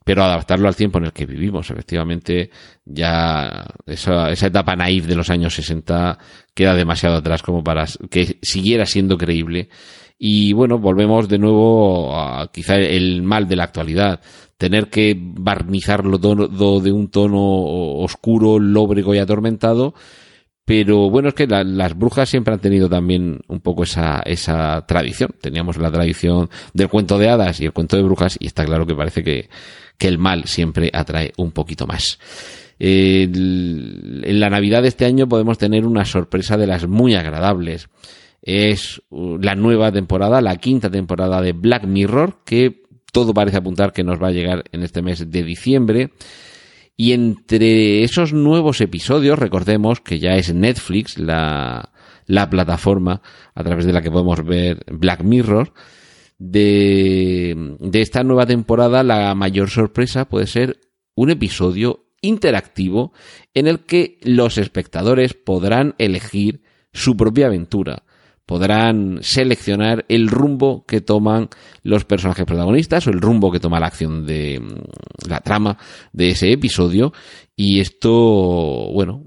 pero 0.07 0.23
adaptarlo 0.23 0.69
al 0.69 0.75
tiempo 0.77 0.99
en 0.99 1.03
el 1.03 1.11
que 1.11 1.25
vivimos. 1.25 1.69
Efectivamente, 1.69 2.49
ya 2.85 3.65
esa, 3.85 4.31
esa 4.31 4.47
etapa 4.47 4.73
naif 4.73 5.05
de 5.05 5.15
los 5.15 5.29
años 5.29 5.53
60 5.53 6.17
queda 6.53 6.73
demasiado 6.75 7.17
atrás 7.17 7.43
como 7.43 7.61
para 7.61 7.85
que 8.09 8.39
siguiera 8.41 8.85
siendo 8.85 9.17
creíble. 9.17 9.67
Y 10.17 10.53
bueno, 10.53 10.79
volvemos 10.79 11.27
de 11.27 11.39
nuevo 11.39 12.17
a 12.17 12.49
quizá 12.53 12.77
el 12.77 13.21
mal 13.21 13.49
de 13.49 13.57
la 13.57 13.65
actualidad. 13.65 14.21
Tener 14.57 14.87
que 14.89 15.13
barnizarlo 15.19 16.17
todo 16.19 16.79
de 16.79 16.91
un 16.93 17.09
tono 17.09 17.43
oscuro, 17.99 18.59
lóbrego 18.59 19.13
y 19.13 19.17
atormentado. 19.17 19.93
Pero 20.67 21.09
bueno, 21.09 21.29
es 21.29 21.33
que 21.33 21.47
las 21.47 21.97
brujas 21.97 22.27
siempre 22.27 22.53
han 22.53 22.59
tenido 22.59 22.89
también 22.89 23.39
un 23.47 23.61
poco 23.61 23.83
esa, 23.83 24.21
esa 24.25 24.85
tradición. 24.85 25.29
Teníamos 25.39 25.77
la 25.77 25.89
tradición 25.89 26.49
del 26.73 26.89
cuento 26.89 27.17
de 27.17 27.29
hadas 27.29 27.61
y 27.61 27.65
el 27.67 27.71
cuento 27.71 27.95
de 27.95 28.03
brujas 28.03 28.35
y 28.37 28.47
está 28.47 28.65
claro 28.65 28.85
que 28.85 28.93
parece 28.93 29.23
que, 29.23 29.47
que 29.97 30.09
el 30.09 30.17
mal 30.17 30.43
siempre 30.43 30.91
atrae 30.93 31.31
un 31.37 31.51
poquito 31.51 31.87
más. 31.87 32.19
en 32.79 34.39
la 34.41 34.49
Navidad 34.49 34.81
de 34.81 34.89
este 34.89 35.05
año 35.05 35.29
podemos 35.29 35.57
tener 35.57 35.85
una 35.85 36.03
sorpresa 36.03 36.57
de 36.57 36.67
las 36.67 36.85
muy 36.85 37.15
agradables. 37.15 37.87
Es 38.41 39.01
uh, 39.09 39.37
la 39.37 39.55
nueva 39.55 39.93
temporada, 39.93 40.41
la 40.41 40.57
quinta 40.57 40.89
temporada 40.89 41.41
de 41.41 41.53
Black 41.53 41.85
Mirror, 41.85 42.39
que 42.43 42.83
todo 43.13 43.33
parece 43.33 43.55
apuntar 43.55 43.93
que 43.93 44.03
nos 44.03 44.21
va 44.21 44.27
a 44.27 44.31
llegar 44.31 44.65
en 44.73 44.83
este 44.83 45.01
mes 45.01 45.31
de 45.31 45.43
diciembre. 45.43 46.11
Y 46.97 47.13
entre 47.13 48.03
esos 48.03 48.33
nuevos 48.33 48.81
episodios, 48.81 49.37
recordemos 49.37 50.01
que 50.01 50.17
ya 50.17 50.35
es 50.35 50.51
Netflix 50.53 51.19
la, 51.19 51.91
la 52.25 52.49
plataforma 52.49 53.21
a 53.53 53.63
través 53.63 53.85
de 53.85 53.93
la 53.93 54.01
que 54.01 54.09
podemos 54.09 54.43
ver 54.43 54.83
Black 54.91 55.23
Mirror, 55.23 55.73
de 56.39 57.89
esta 57.93 58.23
nueva 58.23 58.45
temporada 58.45 59.03
la 59.03 59.33
mayor 59.35 59.69
sorpresa 59.69 60.25
puede 60.25 60.47
ser 60.47 60.79
un 61.15 61.31
episodio 61.31 62.07
interactivo 62.21 63.13
en 63.53 63.67
el 63.67 63.79
que 63.81 64.19
los 64.23 64.57
espectadores 64.57 65.33
podrán 65.33 65.95
elegir 65.97 66.61
su 66.93 67.15
propia 67.17 67.47
aventura 67.47 68.03
podrán 68.47 69.19
seleccionar 69.21 70.05
el 70.07 70.29
rumbo 70.29 70.85
que 70.85 71.01
toman 71.01 71.49
los 71.83 72.05
personajes 72.05 72.45
protagonistas 72.45 73.05
o 73.05 73.09
el 73.09 73.19
rumbo 73.19 73.51
que 73.51 73.59
toma 73.59 73.79
la 73.79 73.87
acción 73.87 74.25
de 74.25 74.59
mm, 74.59 75.29
la 75.29 75.41
trama 75.41 75.77
de 76.13 76.29
ese 76.29 76.51
episodio. 76.51 77.13
Y 77.57 77.81
esto, 77.81 78.09
bueno, 78.93 79.25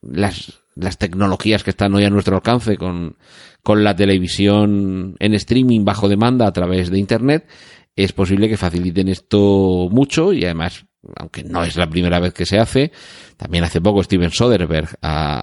las, 0.00 0.62
las 0.74 0.96
tecnologías 0.96 1.62
que 1.62 1.70
están 1.70 1.94
hoy 1.94 2.04
a 2.04 2.10
nuestro 2.10 2.34
alcance 2.34 2.78
con, 2.78 3.16
con 3.62 3.84
la 3.84 3.94
televisión 3.94 5.16
en 5.18 5.34
streaming 5.34 5.84
bajo 5.84 6.08
demanda 6.08 6.46
a 6.46 6.52
través 6.52 6.90
de 6.90 6.98
internet, 6.98 7.46
es 7.94 8.14
posible 8.14 8.48
que 8.48 8.56
faciliten 8.56 9.08
esto 9.08 9.88
mucho 9.90 10.32
y 10.32 10.44
además, 10.44 10.86
aunque 11.16 11.44
no 11.44 11.62
es 11.62 11.76
la 11.76 11.90
primera 11.90 12.20
vez 12.20 12.32
que 12.32 12.46
se 12.46 12.58
hace, 12.58 12.90
también 13.36 13.64
hace 13.64 13.82
poco 13.82 14.02
Steven 14.02 14.30
Soderbergh 14.30 14.96
ha, 15.02 15.42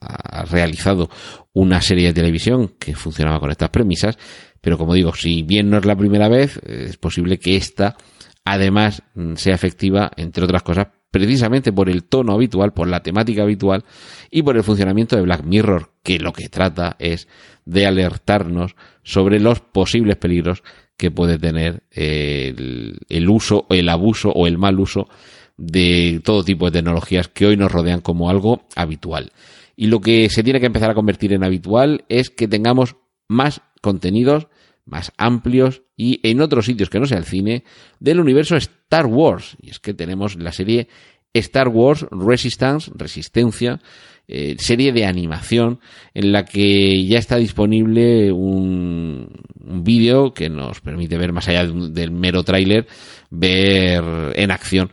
ha 0.00 0.44
realizado 0.44 1.08
una 1.54 1.80
serie 1.80 2.08
de 2.08 2.14
televisión 2.14 2.74
que 2.78 2.94
funcionaba 2.94 3.40
con 3.40 3.50
estas 3.50 3.70
premisas, 3.70 4.18
pero 4.60 4.78
como 4.78 4.94
digo, 4.94 5.14
si 5.14 5.42
bien 5.42 5.68
no 5.68 5.78
es 5.78 5.84
la 5.84 5.96
primera 5.96 6.28
vez, 6.28 6.58
es 6.64 6.96
posible 6.96 7.38
que 7.38 7.56
esta 7.56 7.96
además 8.44 9.02
sea 9.36 9.54
efectiva, 9.54 10.10
entre 10.16 10.44
otras 10.44 10.62
cosas, 10.62 10.88
precisamente 11.10 11.72
por 11.72 11.90
el 11.90 12.04
tono 12.04 12.32
habitual, 12.32 12.72
por 12.72 12.88
la 12.88 13.02
temática 13.02 13.42
habitual 13.42 13.84
y 14.30 14.42
por 14.42 14.56
el 14.56 14.64
funcionamiento 14.64 15.14
de 15.14 15.22
Black 15.22 15.44
Mirror, 15.44 15.92
que 16.02 16.18
lo 16.18 16.32
que 16.32 16.48
trata 16.48 16.96
es 16.98 17.28
de 17.64 17.86
alertarnos 17.86 18.74
sobre 19.02 19.38
los 19.38 19.60
posibles 19.60 20.16
peligros 20.16 20.62
que 20.96 21.10
puede 21.10 21.38
tener 21.38 21.82
el, 21.90 22.98
el 23.08 23.28
uso, 23.28 23.66
el 23.70 23.88
abuso 23.88 24.30
o 24.30 24.46
el 24.46 24.58
mal 24.58 24.80
uso 24.80 25.08
de 25.56 26.20
todo 26.24 26.44
tipo 26.44 26.66
de 26.66 26.78
tecnologías 26.78 27.28
que 27.28 27.46
hoy 27.46 27.56
nos 27.56 27.70
rodean 27.70 28.00
como 28.00 28.30
algo 28.30 28.66
habitual. 28.74 29.32
Y 29.76 29.86
lo 29.86 30.00
que 30.00 30.28
se 30.28 30.42
tiene 30.42 30.60
que 30.60 30.66
empezar 30.66 30.90
a 30.90 30.94
convertir 30.94 31.32
en 31.32 31.44
habitual 31.44 32.04
es 32.08 32.30
que 32.30 32.48
tengamos 32.48 32.96
más 33.28 33.62
contenidos 33.80 34.48
más 34.84 35.12
amplios 35.16 35.82
y 35.96 36.20
en 36.28 36.40
otros 36.40 36.66
sitios 36.66 36.90
que 36.90 36.98
no 36.98 37.06
sea 37.06 37.18
el 37.18 37.24
cine 37.24 37.64
del 38.00 38.20
universo 38.20 38.56
Star 38.56 39.06
Wars. 39.06 39.56
Y 39.60 39.70
es 39.70 39.78
que 39.78 39.94
tenemos 39.94 40.36
la 40.36 40.52
serie 40.52 40.88
Star 41.32 41.68
Wars 41.68 42.06
Resistance, 42.10 42.90
Resistencia, 42.94 43.80
eh, 44.28 44.56
serie 44.58 44.92
de 44.92 45.06
animación 45.06 45.80
en 46.14 46.32
la 46.32 46.44
que 46.44 47.06
ya 47.06 47.18
está 47.18 47.36
disponible 47.36 48.32
un, 48.32 49.28
un 49.60 49.84
vídeo 49.84 50.34
que 50.34 50.48
nos 50.48 50.80
permite 50.80 51.18
ver 51.18 51.32
más 51.32 51.48
allá 51.48 51.66
del 51.66 52.10
mero 52.10 52.42
tráiler, 52.42 52.86
ver 53.30 54.04
en 54.34 54.50
acción 54.50 54.90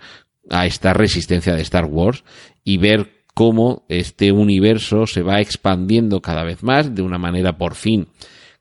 a 0.50 0.66
esta 0.66 0.94
resistencia 0.94 1.54
de 1.54 1.62
Star 1.62 1.86
Wars 1.86 2.24
y 2.64 2.78
ver 2.78 3.19
cómo 3.40 3.86
este 3.88 4.34
universo 4.34 5.08
se 5.08 5.22
va 5.22 5.40
expandiendo 5.40 6.22
cada 6.22 6.44
vez 6.44 6.62
más 6.62 6.94
de 6.94 7.02
una 7.02 7.18
manera 7.18 7.58
por 7.58 7.76
fin 7.76 8.10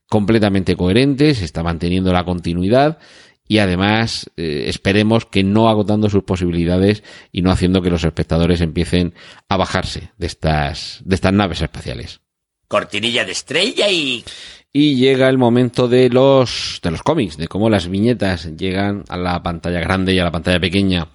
completamente 0.07 0.77
coherente, 0.77 1.35
se 1.35 1.43
está 1.43 1.63
manteniendo 1.63 2.13
la 2.13 2.23
continuidad 2.23 2.97
y 3.45 3.57
además 3.57 4.31
eh, 4.37 4.67
esperemos 4.67 5.25
que 5.25 5.43
no 5.43 5.67
agotando 5.67 6.09
sus 6.09 6.23
posibilidades 6.23 7.03
y 7.33 7.41
no 7.41 7.51
haciendo 7.51 7.81
que 7.81 7.89
los 7.89 8.05
espectadores 8.05 8.61
empiecen 8.61 9.13
a 9.49 9.57
bajarse 9.57 10.13
de 10.17 10.27
estas, 10.27 11.01
de 11.03 11.15
estas 11.15 11.33
naves 11.33 11.61
espaciales. 11.61 12.21
Cortinilla 12.69 13.25
de 13.25 13.33
estrella 13.33 13.89
y... 13.89 14.23
Y 14.71 14.95
llega 14.95 15.27
el 15.27 15.37
momento 15.37 15.89
de 15.89 16.09
los, 16.09 16.79
de 16.81 16.91
los 16.91 17.03
cómics, 17.03 17.35
de 17.35 17.49
cómo 17.49 17.69
las 17.69 17.89
viñetas 17.89 18.55
llegan 18.55 19.03
a 19.09 19.17
la 19.17 19.43
pantalla 19.43 19.81
grande 19.81 20.13
y 20.13 20.19
a 20.19 20.23
la 20.23 20.31
pantalla 20.31 20.61
pequeña. 20.61 21.09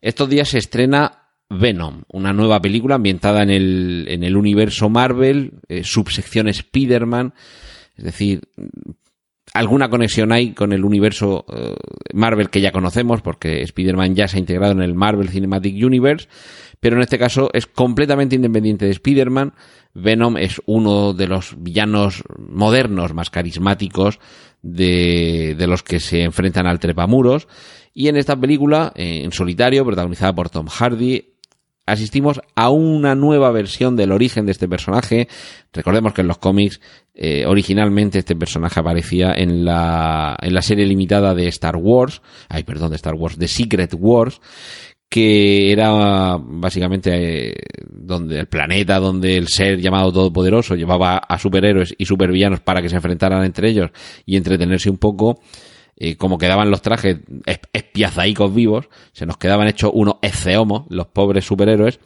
Estos 0.00 0.28
días 0.28 0.50
se 0.50 0.58
estrena 0.58 1.19
Venom, 1.50 2.02
una 2.12 2.32
nueva 2.32 2.62
película 2.62 2.94
ambientada 2.94 3.42
en 3.42 3.50
el, 3.50 4.06
en 4.08 4.22
el 4.22 4.36
universo 4.36 4.88
Marvel, 4.88 5.54
eh, 5.68 5.82
subsección 5.82 6.48
Spider-Man, 6.48 7.34
es 7.96 8.04
decir, 8.04 8.40
alguna 9.52 9.90
conexión 9.90 10.30
hay 10.30 10.52
con 10.52 10.72
el 10.72 10.84
universo 10.84 11.44
eh, 11.52 11.74
Marvel 12.14 12.50
que 12.50 12.60
ya 12.60 12.70
conocemos, 12.70 13.20
porque 13.20 13.62
Spider-Man 13.62 14.14
ya 14.14 14.28
se 14.28 14.36
ha 14.36 14.40
integrado 14.40 14.72
en 14.72 14.82
el 14.82 14.94
Marvel 14.94 15.28
Cinematic 15.28 15.74
Universe, 15.84 16.28
pero 16.78 16.96
en 16.96 17.02
este 17.02 17.18
caso 17.18 17.50
es 17.52 17.66
completamente 17.66 18.36
independiente 18.36 18.86
de 18.86 18.92
Spider-Man. 18.92 19.52
Venom 19.92 20.36
es 20.36 20.62
uno 20.66 21.12
de 21.12 21.26
los 21.26 21.60
villanos 21.60 22.22
modernos 22.38 23.12
más 23.12 23.28
carismáticos 23.28 24.20
de, 24.62 25.56
de 25.58 25.66
los 25.66 25.82
que 25.82 25.98
se 25.98 26.22
enfrentan 26.22 26.66
al 26.66 26.78
trepamuros. 26.78 27.48
Y 27.92 28.08
en 28.08 28.16
esta 28.16 28.36
película, 28.38 28.92
eh, 28.94 29.22
en 29.24 29.32
solitario, 29.32 29.84
protagonizada 29.84 30.32
por 30.32 30.48
Tom 30.48 30.68
Hardy, 30.68 31.29
asistimos 31.90 32.40
a 32.54 32.70
una 32.70 33.14
nueva 33.14 33.50
versión 33.50 33.96
del 33.96 34.12
origen 34.12 34.46
de 34.46 34.52
este 34.52 34.68
personaje. 34.68 35.28
Recordemos 35.72 36.12
que 36.12 36.20
en 36.22 36.28
los 36.28 36.38
cómics 36.38 36.80
eh, 37.14 37.44
originalmente 37.46 38.18
este 38.18 38.36
personaje 38.36 38.80
aparecía 38.80 39.32
en 39.34 39.64
la, 39.64 40.36
en 40.40 40.54
la 40.54 40.62
serie 40.62 40.86
limitada 40.86 41.34
de 41.34 41.48
Star 41.48 41.76
Wars, 41.76 42.22
ay 42.48 42.62
perdón, 42.62 42.90
de 42.90 42.96
Star 42.96 43.14
Wars, 43.14 43.38
de 43.38 43.48
Secret 43.48 43.94
Wars, 43.98 44.40
que 45.08 45.72
era 45.72 46.36
básicamente 46.38 47.50
eh, 47.50 47.54
donde 47.88 48.38
el 48.38 48.46
planeta 48.46 49.00
donde 49.00 49.36
el 49.36 49.48
ser 49.48 49.80
llamado 49.80 50.12
todopoderoso 50.12 50.76
llevaba 50.76 51.18
a 51.18 51.36
superhéroes 51.36 51.92
y 51.98 52.04
supervillanos 52.04 52.60
para 52.60 52.80
que 52.80 52.88
se 52.88 52.94
enfrentaran 52.94 53.44
entre 53.44 53.70
ellos 53.70 53.90
y 54.24 54.36
entretenerse 54.36 54.88
un 54.88 54.98
poco 54.98 55.40
y 56.02 56.14
como 56.14 56.38
quedaban 56.38 56.70
los 56.70 56.80
trajes 56.80 57.18
espiazaicos 57.74 58.54
vivos, 58.54 58.88
se 59.12 59.26
nos 59.26 59.36
quedaban 59.36 59.68
hechos 59.68 59.90
unos 59.92 60.14
esceomos, 60.22 60.86
los 60.88 61.08
pobres 61.08 61.44
superhéroes, 61.44 62.00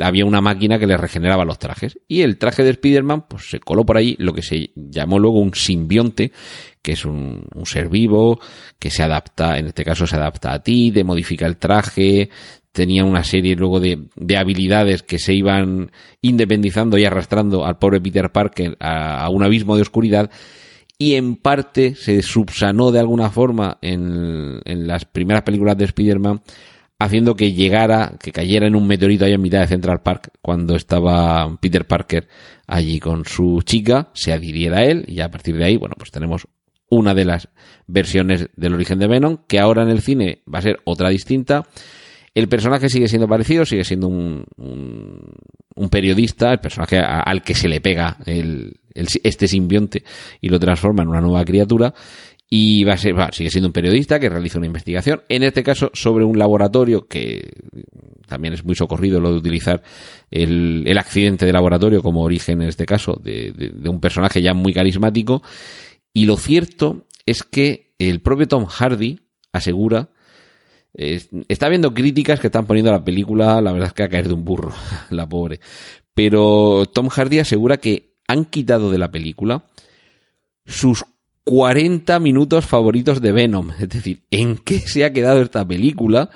había 0.00 0.24
una 0.24 0.40
máquina 0.40 0.78
que 0.78 0.86
les 0.86 0.98
regeneraba 0.98 1.44
los 1.44 1.58
trajes. 1.58 1.98
Y 2.06 2.22
el 2.22 2.38
traje 2.38 2.62
de 2.62 2.70
Spider-Man, 2.70 3.26
pues 3.28 3.50
se 3.50 3.58
coló 3.58 3.84
por 3.84 3.96
ahí 3.96 4.14
lo 4.20 4.32
que 4.32 4.42
se 4.42 4.70
llamó 4.76 5.18
luego 5.18 5.40
un 5.40 5.52
simbionte, 5.52 6.30
que 6.80 6.92
es 6.92 7.04
un, 7.04 7.44
un, 7.52 7.66
ser 7.66 7.88
vivo, 7.88 8.38
que 8.78 8.90
se 8.90 9.02
adapta, 9.02 9.58
en 9.58 9.66
este 9.66 9.84
caso 9.84 10.06
se 10.06 10.14
adapta 10.14 10.52
a 10.52 10.62
ti, 10.62 10.92
te 10.92 11.02
modifica 11.02 11.46
el 11.46 11.56
traje, 11.56 12.30
tenía 12.70 13.04
una 13.04 13.24
serie 13.24 13.56
luego 13.56 13.80
de, 13.80 13.98
de 14.14 14.36
habilidades 14.36 15.02
que 15.02 15.18
se 15.18 15.34
iban 15.34 15.90
independizando 16.22 16.98
y 16.98 17.04
arrastrando 17.04 17.66
al 17.66 17.78
pobre 17.78 18.00
Peter 18.00 18.30
Parker 18.30 18.76
a 18.78 19.28
un 19.28 19.42
abismo 19.42 19.74
de 19.74 19.82
oscuridad 19.82 20.30
y 20.98 21.14
en 21.14 21.36
parte 21.36 21.94
se 21.94 22.22
subsanó 22.22 22.92
de 22.92 23.00
alguna 23.00 23.30
forma 23.30 23.78
en, 23.82 24.60
las 24.64 25.04
primeras 25.04 25.42
películas 25.42 25.76
de 25.76 25.86
Spider-Man 25.86 26.42
haciendo 26.98 27.34
que 27.34 27.52
llegara, 27.52 28.16
que 28.22 28.32
cayera 28.32 28.66
en 28.66 28.76
un 28.76 28.86
meteorito 28.86 29.24
ahí 29.24 29.32
en 29.32 29.42
mitad 29.42 29.60
de 29.60 29.66
Central 29.66 30.02
Park 30.02 30.30
cuando 30.40 30.76
estaba 30.76 31.58
Peter 31.60 31.86
Parker 31.86 32.28
allí 32.66 33.00
con 33.00 33.24
su 33.24 33.62
chica, 33.62 34.10
se 34.14 34.32
adhiriera 34.32 34.78
a 34.78 34.84
él 34.84 35.04
y 35.08 35.20
a 35.20 35.30
partir 35.30 35.56
de 35.56 35.64
ahí, 35.64 35.76
bueno, 35.76 35.96
pues 35.98 36.10
tenemos 36.10 36.46
una 36.88 37.14
de 37.14 37.24
las 37.24 37.48
versiones 37.86 38.48
del 38.56 38.74
origen 38.74 38.98
de 38.98 39.08
Venom 39.08 39.38
que 39.48 39.58
ahora 39.58 39.82
en 39.82 39.88
el 39.88 40.00
cine 40.00 40.42
va 40.52 40.60
a 40.60 40.62
ser 40.62 40.80
otra 40.84 41.10
distinta. 41.10 41.64
El 42.34 42.48
personaje 42.48 42.88
sigue 42.88 43.06
siendo 43.06 43.28
parecido, 43.28 43.64
sigue 43.64 43.84
siendo 43.84 44.08
un, 44.08 44.44
periodista, 45.90 46.52
el 46.52 46.58
personaje 46.58 46.98
al 46.98 47.42
que 47.42 47.54
se 47.54 47.68
le 47.68 47.80
pega 47.80 48.16
el, 48.26 48.80
el, 48.92 49.06
este 49.22 49.46
simbionte 49.46 50.02
y 50.40 50.48
lo 50.48 50.58
transforma 50.58 51.02
en 51.02 51.08
una 51.10 51.20
nueva 51.20 51.44
criatura 51.44 51.94
y 52.50 52.84
va 52.84 52.94
a 52.94 52.98
ser, 52.98 53.18
va, 53.18 53.30
sigue 53.32 53.50
siendo 53.50 53.68
un 53.68 53.72
periodista 53.72 54.20
que 54.20 54.28
realiza 54.28 54.58
una 54.58 54.66
investigación, 54.66 55.22
en 55.28 55.42
este 55.42 55.62
caso 55.62 55.90
sobre 55.92 56.24
un 56.24 56.38
laboratorio 56.38 57.08
que 57.08 57.50
también 58.28 58.54
es 58.54 58.64
muy 58.64 58.74
socorrido 58.74 59.20
lo 59.20 59.32
de 59.32 59.38
utilizar 59.38 59.82
el, 60.30 60.84
el 60.86 60.98
accidente 60.98 61.46
de 61.46 61.52
laboratorio 61.52 62.02
como 62.02 62.22
origen 62.22 62.62
en 62.62 62.68
este 62.68 62.86
caso 62.86 63.18
de, 63.22 63.52
de, 63.52 63.88
un 63.88 64.00
personaje 64.00 64.42
ya 64.42 64.54
muy 64.54 64.72
carismático 64.72 65.42
y 66.12 66.26
lo 66.26 66.36
cierto 66.36 67.06
es 67.26 67.42
que 67.42 67.94
el 67.98 68.20
propio 68.20 68.46
Tom 68.46 68.66
Hardy 68.66 69.20
asegura 69.52 70.10
está 70.94 71.68
viendo 71.68 71.92
críticas 71.92 72.40
que 72.40 72.46
están 72.46 72.66
poniendo 72.66 72.90
a 72.90 72.98
la 72.98 73.04
película, 73.04 73.60
la 73.60 73.72
verdad 73.72 73.88
es 73.88 73.94
que 73.94 74.02
a 74.04 74.08
caer 74.08 74.28
de 74.28 74.34
un 74.34 74.44
burro, 74.44 74.72
la 75.10 75.28
pobre. 75.28 75.60
Pero 76.14 76.84
Tom 76.92 77.08
Hardy 77.08 77.40
asegura 77.40 77.78
que 77.78 78.14
han 78.28 78.44
quitado 78.44 78.90
de 78.90 78.98
la 78.98 79.10
película 79.10 79.64
sus 80.64 81.04
40 81.44 82.18
minutos 82.20 82.64
favoritos 82.64 83.20
de 83.20 83.32
Venom. 83.32 83.70
Es 83.78 83.88
decir, 83.88 84.22
¿en 84.30 84.56
qué 84.56 84.78
se 84.78 85.04
ha 85.04 85.12
quedado 85.12 85.42
esta 85.42 85.66
película? 85.66 86.30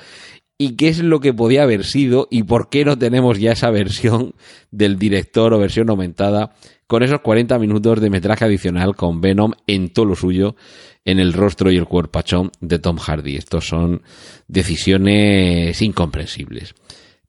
¿Y 0.58 0.72
qué 0.72 0.88
es 0.88 0.98
lo 0.98 1.20
que 1.20 1.32
podía 1.32 1.62
haber 1.62 1.84
sido? 1.84 2.26
¿Y 2.30 2.42
por 2.42 2.68
qué 2.68 2.84
no 2.84 2.98
tenemos 2.98 3.38
ya 3.38 3.52
esa 3.52 3.70
versión 3.70 4.34
del 4.70 4.98
director 4.98 5.54
o 5.54 5.58
versión 5.58 5.88
aumentada 5.88 6.56
con 6.88 7.04
esos 7.04 7.20
40 7.20 7.56
minutos 7.60 8.00
de 8.00 8.10
metraje 8.10 8.44
adicional 8.44 8.96
con 8.96 9.20
Venom 9.20 9.52
en 9.68 9.92
todo 9.92 10.06
lo 10.06 10.16
suyo, 10.16 10.56
en 11.04 11.20
el 11.20 11.32
rostro 11.32 11.70
y 11.70 11.76
el 11.76 11.84
cuerpachón 11.84 12.50
de 12.60 12.80
Tom 12.80 12.96
Hardy? 12.96 13.36
Estos 13.36 13.68
son 13.68 14.02
decisiones 14.48 15.80
incomprensibles. 15.80 16.74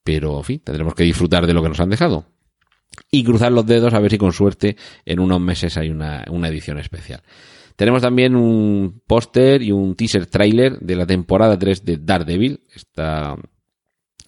Pero, 0.04 0.38
en 0.38 0.44
fin, 0.44 0.62
tendremos 0.64 0.96
que 0.96 1.04
disfrutar 1.04 1.46
de 1.46 1.54
lo 1.54 1.62
que 1.62 1.70
nos 1.70 1.80
han 1.80 1.90
dejado 1.90 2.26
y 3.12 3.24
cruzar 3.24 3.52
los 3.52 3.66
dedos 3.66 3.94
a 3.94 4.00
ver 4.00 4.12
si 4.12 4.18
con 4.18 4.34
suerte 4.34 4.76
en 5.06 5.20
unos 5.20 5.40
meses 5.40 5.78
hay 5.78 5.90
una, 5.90 6.24
una 6.30 6.48
edición 6.48 6.80
especial. 6.80 7.22
Tenemos 7.76 8.02
también 8.02 8.36
un 8.36 9.02
póster 9.06 9.62
y 9.62 9.72
un 9.72 9.96
teaser 9.96 10.26
trailer 10.26 10.80
de 10.80 10.96
la 10.96 11.06
temporada 11.06 11.58
3 11.58 11.86
de 11.86 11.98
Daredevil, 11.98 12.62
esta 12.74 13.36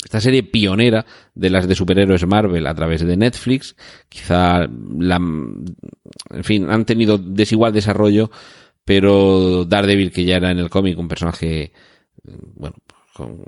esta 0.04 0.20
serie 0.20 0.44
pionera 0.44 1.06
de 1.36 1.50
las 1.50 1.68
de 1.68 1.76
superhéroes 1.76 2.26
Marvel 2.26 2.66
a 2.68 2.74
través 2.74 3.06
de 3.06 3.18
Netflix. 3.18 3.76
Quizá 4.10 4.68
la, 4.98 5.16
en 5.18 6.44
fin, 6.44 6.70
han 6.70 6.86
tenido 6.86 7.18
desigual 7.18 7.74
desarrollo, 7.74 8.32
pero 8.84 9.66
Daredevil, 9.66 10.12
que 10.12 10.26
ya 10.26 10.38
era 10.38 10.52
en 10.52 10.58
el 10.58 10.70
cómic 10.70 10.98
un 10.98 11.08
personaje, 11.08 11.72
bueno, 12.24 12.76
con, 13.14 13.44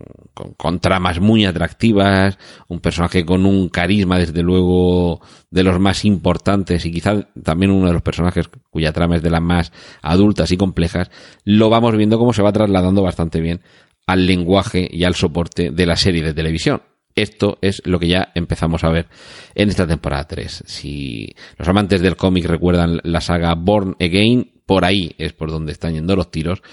con, 0.58 0.80
tramas 0.80 1.20
muy 1.20 1.46
atractivas, 1.46 2.38
un 2.68 2.80
personaje 2.80 3.26
con 3.26 3.46
un 3.46 3.70
carisma, 3.70 4.20
desde 4.20 4.44
luego, 4.44 5.22
de 5.50 5.63
los 5.63 5.80
más 5.80 6.06
importantes 6.06 6.86
y 6.86 6.92
quizá 6.92 7.30
también 7.44 7.72
uno 7.72 7.88
de 7.88 7.94
los 7.94 8.02
personajes 8.02 8.50
cuya 8.70 8.92
trama 8.92 9.16
es 9.16 9.24
de 9.24 9.32
las 9.32 9.42
más 9.42 9.72
adultas 10.02 10.52
y 10.52 10.58
complejas, 10.58 11.10
lo 11.46 11.70
vamos 11.70 11.96
viendo 11.98 12.20
cómo 12.20 12.34
se 12.34 12.44
va 12.44 12.52
trasladando 12.52 13.02
bastante 13.02 13.42
bien 13.42 13.62
al 14.06 14.26
lenguaje 14.26 14.88
y 14.92 15.04
al 15.04 15.16
soporte 15.16 15.72
de 15.72 15.86
la 15.86 15.96
serie 15.96 16.24
de 16.24 16.34
televisión. 16.34 16.82
Esto 17.16 17.60
es 17.62 17.82
lo 17.86 18.00
que 18.00 18.08
ya 18.08 18.32
empezamos 18.34 18.84
a 18.84 18.89
ver 18.89 19.08
en 19.54 19.70
esta 19.70 19.86
temporada 19.86 20.28
3. 20.28 20.63
Si 20.66 21.36
los 21.58 21.68
amantes 21.68 22.02
del 22.02 22.16
cómic 22.16 22.46
recuerdan 22.46 23.00
la 23.04 23.22
saga 23.22 23.54
Born 23.56 23.96
Again, 24.00 24.62
por 24.66 24.84
ahí 24.84 25.13
es 25.18 25.34
por 25.34 25.52
donde 25.52 25.72
están 25.72 25.94
yendo 25.94 26.16
los 26.16 26.32
tiros 26.32 26.63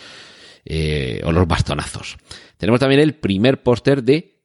eh, 0.65 1.21
o 1.25 1.33
los 1.33 1.47
bastonazos. 1.47 2.17
Tenemos 2.57 2.81
también 2.81 3.01
el 3.01 3.15
primer 3.15 3.63
póster 3.63 4.03
de 4.03 4.41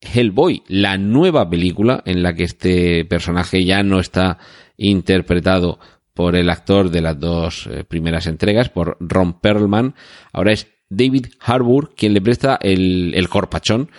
Hellboy, 0.00 0.62
la 0.68 0.96
nueva 0.98 1.48
película 1.48 2.02
en 2.06 2.22
la 2.22 2.34
que 2.34 2.44
este 2.44 3.04
personaje 3.04 3.64
ya 3.64 3.82
no 3.82 3.98
está 3.98 4.38
interpretado 4.76 5.78
por 6.14 6.36
el 6.36 6.50
actor 6.50 6.90
de 6.90 7.00
las 7.00 7.18
dos 7.18 7.66
eh, 7.66 7.84
primeras 7.84 8.26
entregas, 8.26 8.68
por 8.68 8.96
Ron 9.00 9.40
Perlman. 9.40 9.94
Ahora 10.32 10.52
es 10.52 10.68
David 10.90 11.26
Harbour 11.40 11.94
quien 11.94 12.12
le 12.12 12.20
presta 12.20 12.58
el, 12.60 13.14
el 13.14 13.28
corpachón 13.28 13.90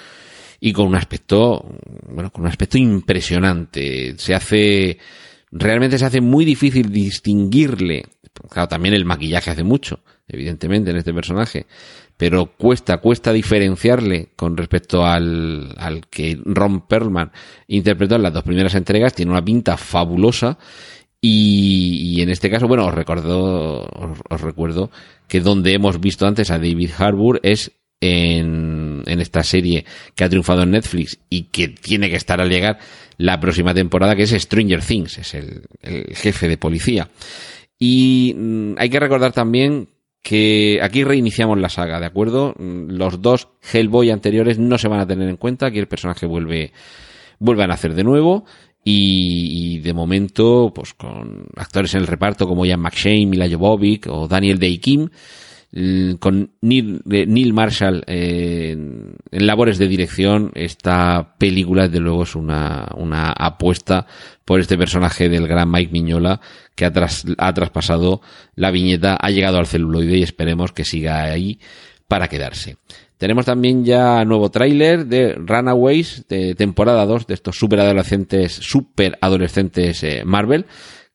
y 0.64 0.74
con 0.74 0.88
un 0.88 0.96
aspecto, 0.96 1.66
bueno, 2.08 2.32
con 2.32 2.44
un 2.44 2.48
aspecto 2.48 2.78
impresionante. 2.78 4.14
Se 4.18 4.36
hace, 4.36 5.00
realmente 5.52 5.98
se 5.98 6.06
hace 6.06 6.22
muy 6.22 6.46
difícil 6.46 6.92
distinguirle. 6.92 8.04
Claro, 8.48 8.68
también 8.68 8.94
el 8.94 9.04
maquillaje 9.04 9.50
hace 9.50 9.64
mucho, 9.64 10.02
evidentemente, 10.28 10.92
en 10.92 10.98
este 10.98 11.14
personaje. 11.14 11.66
Pero 12.16 12.56
cuesta, 12.56 12.98
cuesta 12.98 13.34
diferenciarle 13.34 14.30
con 14.36 14.56
respecto 14.56 15.04
al, 15.04 15.74
al 15.78 16.06
que 16.08 16.40
Ron 16.46 16.82
Perlman 16.82 17.32
interpretó 17.68 18.16
en 18.16 18.22
las 18.22 18.34
dos 18.34 18.44
primeras 18.44 18.76
entregas. 18.76 19.16
Tiene 19.16 19.32
una 19.32 19.44
pinta 19.44 19.78
fabulosa 19.78 20.60
y, 21.22 22.20
en 22.22 22.30
este 22.30 22.50
caso, 22.50 22.68
bueno, 22.68 22.88
os 22.88 22.96
recuerdo, 22.96 23.88
os, 24.30 24.42
recuerdo 24.42 24.90
que 25.28 25.40
donde 25.40 25.74
hemos 25.74 26.02
visto 26.02 26.26
antes 26.26 26.50
a 26.50 26.58
David 26.58 26.90
Harbour 26.98 27.40
es 27.44 27.72
en, 28.02 29.04
en, 29.06 29.20
esta 29.20 29.44
serie 29.44 29.86
que 30.16 30.24
ha 30.24 30.30
triunfado 30.30 30.64
en 30.64 30.72
Netflix 30.72 31.20
y 31.30 31.44
que 31.44 31.68
tiene 31.68 32.10
que 32.10 32.16
estar 32.16 32.42
al 32.42 32.50
llegar 32.50 32.80
la 33.18 33.40
próxima 33.40 33.76
temporada, 33.76 34.16
que 34.16 34.24
es 34.24 34.32
Stranger 34.32 34.82
Things, 34.82 35.20
es 35.20 35.36
el, 35.36 35.62
el 35.84 36.16
jefe 36.16 36.48
de 36.48 36.58
policía. 36.58 37.08
Y 37.78 38.34
mm, 38.36 38.74
hay 38.80 38.90
que 38.90 39.00
recordar 39.00 39.32
también 39.32 39.90
que 40.24 40.80
aquí 40.82 41.04
reiniciamos 41.04 41.60
la 41.60 41.70
saga, 41.70 42.00
¿de 42.00 42.08
acuerdo? 42.08 42.56
Mm, 42.58 42.92
los 42.92 43.22
dos 43.22 43.50
Hellboy 43.72 44.10
anteriores 44.10 44.58
no 44.58 44.80
se 44.80 44.88
van 44.88 45.00
a 45.00 45.08
tener 45.08 45.30
en 45.30 45.38
cuenta, 45.38 45.68
aquí 45.68 45.78
el 45.78 45.88
personaje 45.88 46.26
vuelve, 46.26 46.72
vuelve 47.38 47.64
a 47.64 47.68
nacer 47.68 47.94
de 47.94 48.04
nuevo 48.04 48.46
y, 48.84 49.80
de 49.80 49.94
momento, 49.94 50.72
pues 50.74 50.94
con 50.94 51.46
actores 51.56 51.94
en 51.94 52.02
el 52.02 52.08
reparto 52.08 52.48
como 52.48 52.66
Ian 52.66 52.80
McShane, 52.80 53.28
Mila 53.28 53.50
Jovovich 53.50 54.08
o 54.08 54.28
Daniel 54.28 54.60
Day 54.60 54.80
Kim, 54.80 55.10
con 56.20 56.52
Neil, 56.62 57.02
Neil 57.06 57.54
Marshall 57.54 58.04
eh, 58.06 58.72
en, 58.72 59.48
labores 59.48 59.78
de 59.78 59.88
dirección, 59.88 60.52
esta 60.54 61.36
película 61.38 61.88
desde 61.88 62.02
luego 62.02 62.24
es 62.24 62.36
una, 62.36 62.90
una 62.98 63.32
apuesta 63.32 64.06
por 64.44 64.60
este 64.60 64.78
personaje 64.78 65.30
del 65.30 65.48
gran 65.48 65.72
Mike 65.72 65.94
Miñola 65.94 66.42
que 66.76 66.86
ha, 66.86 66.92
ha 67.38 67.54
traspasado 67.54 68.22
la 68.56 68.72
viñeta, 68.72 69.16
ha 69.16 69.30
llegado 69.30 69.60
al 69.60 69.68
celuloide 69.68 70.18
y 70.18 70.24
esperemos 70.24 70.74
que 70.74 70.84
siga 70.84 71.24
ahí 71.24 71.60
para 72.10 72.28
quedarse. 72.28 72.76
Tenemos 73.22 73.46
también 73.46 73.86
ya 73.86 74.26
nuevo 74.26 74.50
tráiler 74.50 75.06
de 75.06 75.36
Runaways 75.36 76.26
de 76.28 76.56
temporada 76.56 77.06
2 77.06 77.28
de 77.28 77.36
estos 77.36 77.56
super 77.56 77.80
adolescentes, 77.80 78.52
super 78.52 79.16
adolescentes 79.22 80.04
eh, 80.04 80.24
Marvel, 80.26 80.66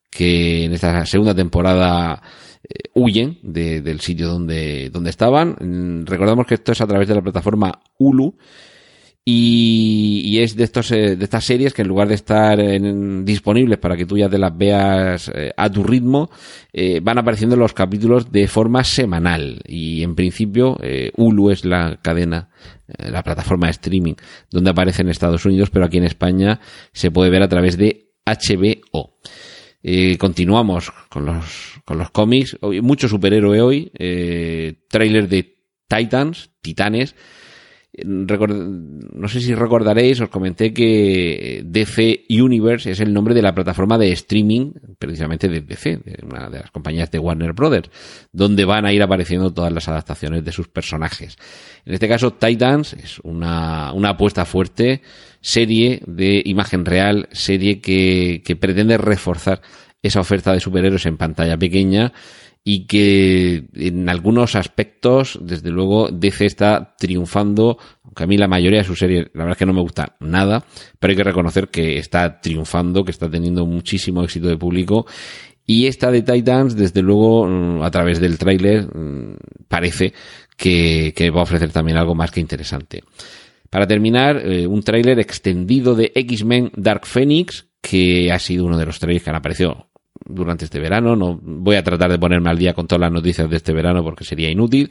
que 0.09 0.67
en 0.67 0.73
esta 0.73 1.05
segunda 1.05 1.35
temporada 1.35 2.23
eh, 2.63 2.91
huyen 2.95 3.41
del 3.43 3.99
sitio 3.99 4.29
donde, 4.29 4.89
donde 4.91 5.11
estaban. 5.11 5.57
Mm, 5.59 6.07
recordamos 6.07 6.47
que 6.47 6.55
esto 6.55 6.71
es 6.71 6.81
a 6.81 6.87
través 6.87 7.09
de 7.09 7.17
la 7.17 7.23
plataforma 7.23 7.81
Hulu 7.99 8.37
y, 9.29 10.39
es 10.39 10.55
de 10.55 10.63
estos 10.63 10.93
eh, 10.93 11.17
de 11.17 11.25
estas 11.25 11.45
series 11.45 11.75
que 11.75 11.83
en 11.83 11.89
lugar 11.89 12.07
de 12.07 12.15
estar 12.15 12.61
disponibles 13.25 13.77
para 13.79 13.97
que 13.97 14.07
tú 14.07 14.17
ya 14.17 14.29
te 14.29 14.39
las 14.39 14.57
veas 14.57 15.29
eh, 15.35 15.51
a 15.57 15.69
tu 15.69 15.83
ritmo 15.83 16.31
eh, 16.73 17.01
van 17.03 17.19
apareciendo 17.19 17.57
los 17.57 17.73
capítulos 17.73 18.31
de 18.31 18.47
forma 18.47 18.85
semanal. 18.85 19.63
Y 19.67 20.05
en 20.05 20.15
principio 20.15 20.79
Hulu 21.17 21.51
es 21.51 21.65
la 21.65 21.99
cadena 22.01 22.51
la 22.99 23.25
plataforma 23.25 23.67
de 23.67 23.73
streaming 23.73 24.15
donde 24.49 24.71
aparece 24.71 25.03
en 25.03 25.09
Estados 25.09 25.45
Unidos 25.45 25.71
pero 25.71 25.87
aquí 25.87 25.97
en 25.97 26.05
España 26.05 26.61
se 26.93 27.11
puede 27.11 27.31
ver 27.31 27.43
a 27.43 27.49
través 27.49 27.77
de 27.77 28.13
HBO 28.25 29.19
continuamos 30.19 30.93
con 31.09 31.27
los 31.27 31.81
con 31.85 31.99
los 31.99 32.11
cómics. 32.11 32.57
Hoy, 32.61 32.81
mucho 32.81 33.09
superhéroe 33.09 33.61
hoy 33.61 33.91
trailer 34.89 35.29
de 35.29 35.57
Titans 35.89 36.51
Titanes 36.61 37.17
no 38.05 39.29
sé 39.29 39.41
si 39.41 39.55
recordaréis, 39.55 40.21
os 40.21 40.29
comenté 40.29 40.75
que 40.75 41.63
DC 41.65 42.27
Universe 42.29 42.91
es 42.91 43.01
el 43.01 43.13
nombre 43.13 43.35
de 43.35 43.41
la 43.41 43.55
plataforma 43.55 43.97
de 43.97 44.13
streaming, 44.13 44.73
precisamente 44.99 45.49
de 45.49 45.63
DC, 45.63 45.99
de 46.05 46.19
una 46.23 46.51
de 46.51 46.61
las 46.61 46.71
compañías 46.71 47.11
de 47.11 47.19
Warner 47.19 47.55
Brothers, 47.55 47.91
donde 48.33 48.67
van 48.67 48.85
a 48.85 48.93
ir 48.93 49.03
apareciendo 49.03 49.53
todas 49.53 49.73
las 49.73 49.89
adaptaciones 49.89 50.45
de 50.45 50.53
sus 50.53 50.69
personajes. 50.69 51.37
En 51.87 51.95
este 51.95 52.09
caso, 52.09 52.33
Titans 52.33 52.93
es 52.93 53.19
una, 53.21 53.93
una 53.95 54.11
apuesta 54.11 54.45
fuerte, 54.45 55.01
serie 55.41 56.03
de 56.07 56.43
imagen 56.45 56.85
real, 56.85 57.29
serie 57.33 57.81
que, 57.81 58.43
que 58.45 58.57
pretende 58.57 58.99
reforzar 58.99 59.63
esa 60.03 60.21
oferta 60.21 60.53
de 60.53 60.61
superhéroes 60.61 61.07
en 61.07 61.17
pantalla 61.17 61.57
pequeña 61.57 62.13
y 62.69 62.89
que 62.89 63.69
en 63.75 64.09
algunos 64.09 64.57
aspectos, 64.57 65.39
desde 65.41 65.71
luego, 65.71 66.09
DC 66.11 66.47
está 66.47 66.97
triunfando, 66.99 67.79
aunque 68.03 68.25
a 68.25 68.27
mí 68.27 68.37
la 68.37 68.49
mayoría 68.49 68.81
de 68.81 68.85
sus 68.85 68.99
series, 68.99 69.27
la 69.35 69.45
verdad 69.45 69.53
es 69.53 69.59
que 69.59 69.67
no 69.67 69.73
me 69.73 69.83
gusta 69.83 70.17
nada, 70.19 70.65
pero 70.99 71.13
hay 71.13 71.17
que 71.17 71.23
reconocer 71.23 71.69
que 71.69 71.97
está 71.97 72.41
triunfando, 72.41 73.05
que 73.05 73.13
está 73.13 73.31
teniendo 73.31 73.67
muchísimo 73.67 74.25
éxito 74.25 74.49
de 74.49 74.57
público, 74.57 75.07
y 75.65 75.87
esta 75.87 76.11
de 76.11 76.23
Titans, 76.23 76.75
desde 76.75 77.03
luego, 77.03 77.47
mm, 77.47 77.83
a 77.85 77.91
través 77.93 78.19
del 78.19 78.37
tráiler, 78.37 78.89
mm, 78.93 79.37
parece 79.69 80.13
que, 80.57 81.13
va 81.33 81.39
a 81.39 81.45
ofrecer 81.45 81.71
también 81.71 81.99
algo 81.99 82.17
más 82.17 82.33
que 82.33 82.41
interesante. 82.41 83.05
Para 83.71 83.87
terminar, 83.87 84.39
eh, 84.45 84.67
un 84.67 84.83
tráiler 84.83 85.21
extendido 85.21 85.95
de 85.95 86.11
X-Men 86.17 86.73
Dark 86.75 87.07
Phoenix, 87.07 87.69
que 87.81 88.33
ha 88.33 88.41
sido 88.41 88.65
uno 88.65 88.77
de 88.77 88.87
los 88.87 88.99
trailers 88.99 89.23
que 89.23 89.31
han 89.31 89.37
aparecido 89.37 89.87
durante 90.25 90.65
este 90.65 90.81
verano. 90.81 91.17
No 91.17 91.39
voy 91.43 91.77
a 91.77 91.83
tratar 91.83 92.11
de 92.11 92.19
ponerme 92.19 92.51
al 92.51 92.59
día 92.59 92.75
con 92.75 92.87
todas 92.87 93.01
las 93.01 93.13
noticias 93.13 93.49
de 93.49 93.57
este 93.57 93.73
verano 93.73 94.03
porque 94.03 94.25
sería 94.25 94.51
inútil, 94.51 94.91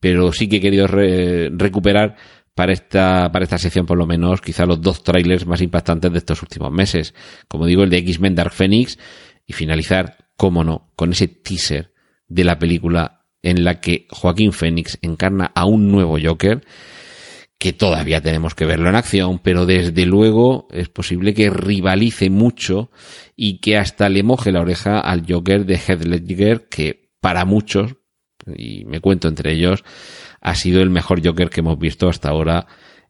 pero 0.00 0.32
sí 0.32 0.48
que 0.48 0.56
he 0.56 0.60
querido 0.60 0.86
recuperar 0.86 2.16
para 2.54 2.72
esta, 2.72 3.30
para 3.32 3.44
esta 3.44 3.58
sección 3.58 3.84
por 3.84 3.98
lo 3.98 4.06
menos 4.06 4.40
quizá 4.40 4.64
los 4.64 4.80
dos 4.80 5.02
trailers 5.02 5.46
más 5.46 5.60
impactantes 5.60 6.12
de 6.12 6.18
estos 6.18 6.42
últimos 6.42 6.72
meses. 6.72 7.14
Como 7.48 7.66
digo, 7.66 7.82
el 7.82 7.90
de 7.90 7.98
X-Men 7.98 8.34
Dark 8.34 8.52
Phoenix 8.52 8.98
y 9.46 9.52
finalizar, 9.52 10.16
cómo 10.36 10.64
no, 10.64 10.90
con 10.96 11.12
ese 11.12 11.28
teaser 11.28 11.92
de 12.28 12.44
la 12.44 12.58
película 12.58 13.24
en 13.42 13.64
la 13.64 13.80
que 13.80 14.06
Joaquín 14.10 14.52
Phoenix 14.52 14.98
encarna 15.02 15.52
a 15.54 15.66
un 15.66 15.90
nuevo 15.90 16.16
Joker 16.22 16.64
que 17.64 17.72
todavía 17.72 18.20
tenemos 18.20 18.54
que 18.54 18.66
verlo 18.66 18.90
en 18.90 18.94
acción, 18.94 19.38
pero 19.38 19.64
desde 19.64 20.04
luego 20.04 20.68
es 20.70 20.90
posible 20.90 21.32
que 21.32 21.48
rivalice 21.48 22.28
mucho 22.28 22.90
y 23.36 23.56
que 23.60 23.78
hasta 23.78 24.10
le 24.10 24.22
moje 24.22 24.52
la 24.52 24.60
oreja 24.60 25.00
al 25.00 25.24
Joker 25.26 25.64
de 25.64 25.76
Heath 25.76 26.04
Ledger, 26.04 26.68
que 26.68 27.08
para 27.22 27.46
muchos, 27.46 27.96
y 28.54 28.84
me 28.84 29.00
cuento 29.00 29.28
entre 29.28 29.54
ellos, 29.54 29.82
ha 30.42 30.54
sido 30.56 30.82
el 30.82 30.90
mejor 30.90 31.26
Joker 31.26 31.48
que 31.48 31.60
hemos 31.60 31.78
visto 31.78 32.06
hasta 32.06 32.28
ahora 32.28 32.66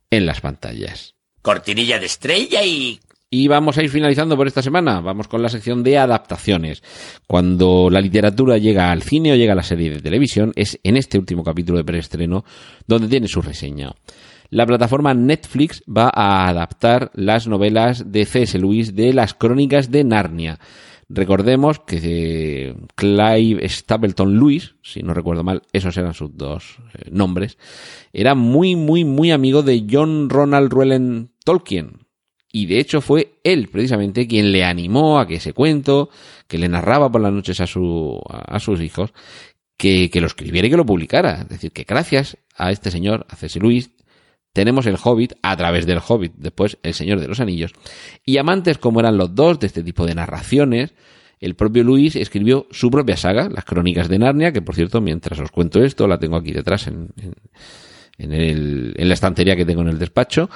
en 0.09 0.25
las 0.25 0.41
pantallas. 0.41 1.17
Cortinilla 1.43 1.99
de 1.99 2.07
estrella 2.07 2.63
y 2.63 3.01
y 3.31 3.49
vamos 3.49 3.77
a 3.77 3.83
ir 3.83 3.91
finalizando 3.91 4.37
por 4.37 4.47
esta 4.47 4.63
semana. 4.63 5.01
Vamos 5.01 5.27
con 5.27 5.43
la 5.43 5.49
sección 5.49 5.83
de 5.83 5.99
adaptaciones. 5.99 6.85
Cuando 7.27 7.91
la 7.91 8.01
literatura 8.01 8.59
llega 8.59 8.93
al 8.93 9.03
cine 9.03 9.33
o 9.33 9.35
llega 9.35 9.55
a 9.55 9.57
la 9.57 9.65
serie 9.65 9.91
de 9.91 10.01
televisión, 10.01 10.53
es 10.55 10.79
en 10.85 10.97
este 10.97 11.19
último 11.19 11.43
capítulo 11.43 11.79
de 11.79 11.85
preestreno 11.85 12.45
donde 12.87 13.09
tiene 13.09 13.27
su 13.27 13.43
reseña 13.43 13.93
la 14.51 14.67
plataforma 14.67 15.15
Netflix 15.15 15.83
va 15.89 16.11
a 16.15 16.49
adaptar 16.49 17.11
las 17.15 17.47
novelas 17.47 18.13
de 18.13 18.25
C.S. 18.25 18.59
Lewis 18.59 18.95
de 18.95 19.13
las 19.13 19.35
Crónicas 19.35 19.91
de 19.91 20.05
Narnia. 20.05 20.59
Recordemos 21.09 21.81
que 21.81 22.01
eh, 22.03 22.75
Clive 22.95 23.69
Stapleton 23.69 24.39
Lewis, 24.39 24.75
si 24.83 25.03
no 25.03 25.13
recuerdo 25.13 25.45
mal, 25.45 25.63
esos 25.73 25.97
eran 25.97 26.15
sus 26.15 26.37
dos 26.37 26.79
eh, 26.95 27.11
nombres, 27.11 27.59
era 28.13 28.35
muy, 28.35 28.75
muy, 28.75 29.05
muy 29.05 29.31
amigo 29.31 29.63
de 29.63 29.87
John 29.91 30.31
Ronald 30.31 30.73
Reuel 30.73 31.29
Tolkien. 31.45 32.07
Y 32.51 32.67
de 32.67 32.79
hecho 32.79 33.01
fue 33.01 33.41
él 33.43 33.69
precisamente 33.69 34.29
quien 34.29 34.53
le 34.53 34.65
animó 34.65 35.19
a 35.19 35.27
que 35.27 35.35
ese 35.35 35.53
cuento, 35.53 36.09
que 36.47 36.57
le 36.57 36.69
narraba 36.69 37.11
por 37.11 37.21
las 37.21 37.33
noches 37.33 37.61
a, 37.61 37.67
su, 37.67 38.21
a 38.29 38.61
sus 38.61 38.81
hijos, 38.81 39.13
que, 39.77 40.21
lo 40.21 40.27
escribiera 40.27 40.69
y 40.69 40.71
que 40.71 40.77
lo 40.77 40.87
publicara. 40.87 41.43
Es 41.43 41.49
decir, 41.49 41.73
que 41.73 41.85
gracias 41.85 42.39
a 42.57 42.71
este 42.71 42.91
señor, 42.91 43.27
a 43.29 43.37
C.S. 43.37 43.59
Lewis, 43.59 43.91
tenemos 44.55 44.87
el 44.87 44.97
Hobbit 45.03 45.35
a 45.43 45.57
través 45.57 45.85
del 45.85 45.99
Hobbit, 45.99 46.33
después 46.37 46.79
el 46.83 46.95
Señor 46.95 47.21
de 47.21 47.29
los 47.29 47.41
Anillos. 47.41 47.73
Y 48.25 48.39
amantes 48.39 48.79
como 48.79 49.01
eran 49.01 49.19
los 49.19 49.35
dos 49.35 49.59
de 49.59 49.67
este 49.67 49.83
tipo 49.83 50.07
de 50.07 50.15
narraciones, 50.15 50.95
el 51.41 51.57
propio 51.57 51.83
Luis 51.83 52.15
escribió 52.15 52.69
su 52.71 52.89
propia 52.89 53.17
saga, 53.17 53.51
Las 53.51 53.65
Crónicas 53.65 54.09
de 54.09 54.21
Narnia, 54.21 54.53
que 54.53 54.63
por 54.63 54.77
cierto, 54.77 55.01
mientras 55.01 55.41
os 55.41 55.51
cuento 55.51 55.83
esto, 55.83 56.07
la 56.07 56.19
tengo 56.19 56.37
aquí 56.37 56.53
detrás 56.53 56.87
en, 56.87 57.09
en, 58.17 58.33
el, 58.33 58.95
en 58.97 59.09
la 59.09 59.15
estantería 59.15 59.57
que 59.57 59.67
tengo 59.67 59.83
en 59.83 59.89
el 59.89 59.99
despacho. 59.99 60.49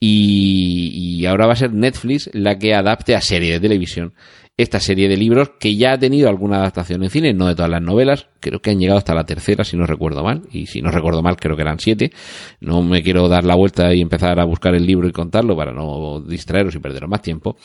Y, 0.00 0.90
y 0.92 1.24
ahora 1.24 1.46
va 1.46 1.52
a 1.52 1.56
ser 1.56 1.72
Netflix 1.72 2.28
la 2.34 2.58
que 2.58 2.74
adapte 2.74 3.14
a 3.14 3.20
serie 3.20 3.52
de 3.52 3.60
televisión 3.60 4.14
esta 4.56 4.78
serie 4.78 5.08
de 5.08 5.16
libros 5.16 5.52
que 5.58 5.74
ya 5.76 5.92
ha 5.92 5.98
tenido 5.98 6.28
alguna 6.28 6.58
adaptación 6.58 7.02
en 7.02 7.10
cine, 7.10 7.34
no 7.34 7.48
de 7.48 7.56
todas 7.56 7.70
las 7.70 7.82
novelas, 7.82 8.28
creo 8.38 8.60
que 8.60 8.70
han 8.70 8.78
llegado 8.78 8.98
hasta 8.98 9.14
la 9.14 9.24
tercera, 9.24 9.64
si 9.64 9.76
no 9.76 9.84
recuerdo 9.84 10.22
mal, 10.22 10.42
y 10.52 10.66
si 10.66 10.80
no 10.80 10.92
recuerdo 10.92 11.22
mal, 11.22 11.36
creo 11.36 11.56
que 11.56 11.62
eran 11.62 11.80
siete. 11.80 12.12
No 12.60 12.82
me 12.82 13.02
quiero 13.02 13.28
dar 13.28 13.44
la 13.44 13.56
vuelta 13.56 13.92
y 13.92 14.00
empezar 14.00 14.38
a 14.38 14.44
buscar 14.44 14.74
el 14.74 14.86
libro 14.86 15.08
y 15.08 15.12
contarlo 15.12 15.56
para 15.56 15.72
no 15.72 16.20
distraeros 16.20 16.74
y 16.76 16.78
perderos 16.78 17.10
más 17.10 17.22
tiempo. 17.22 17.56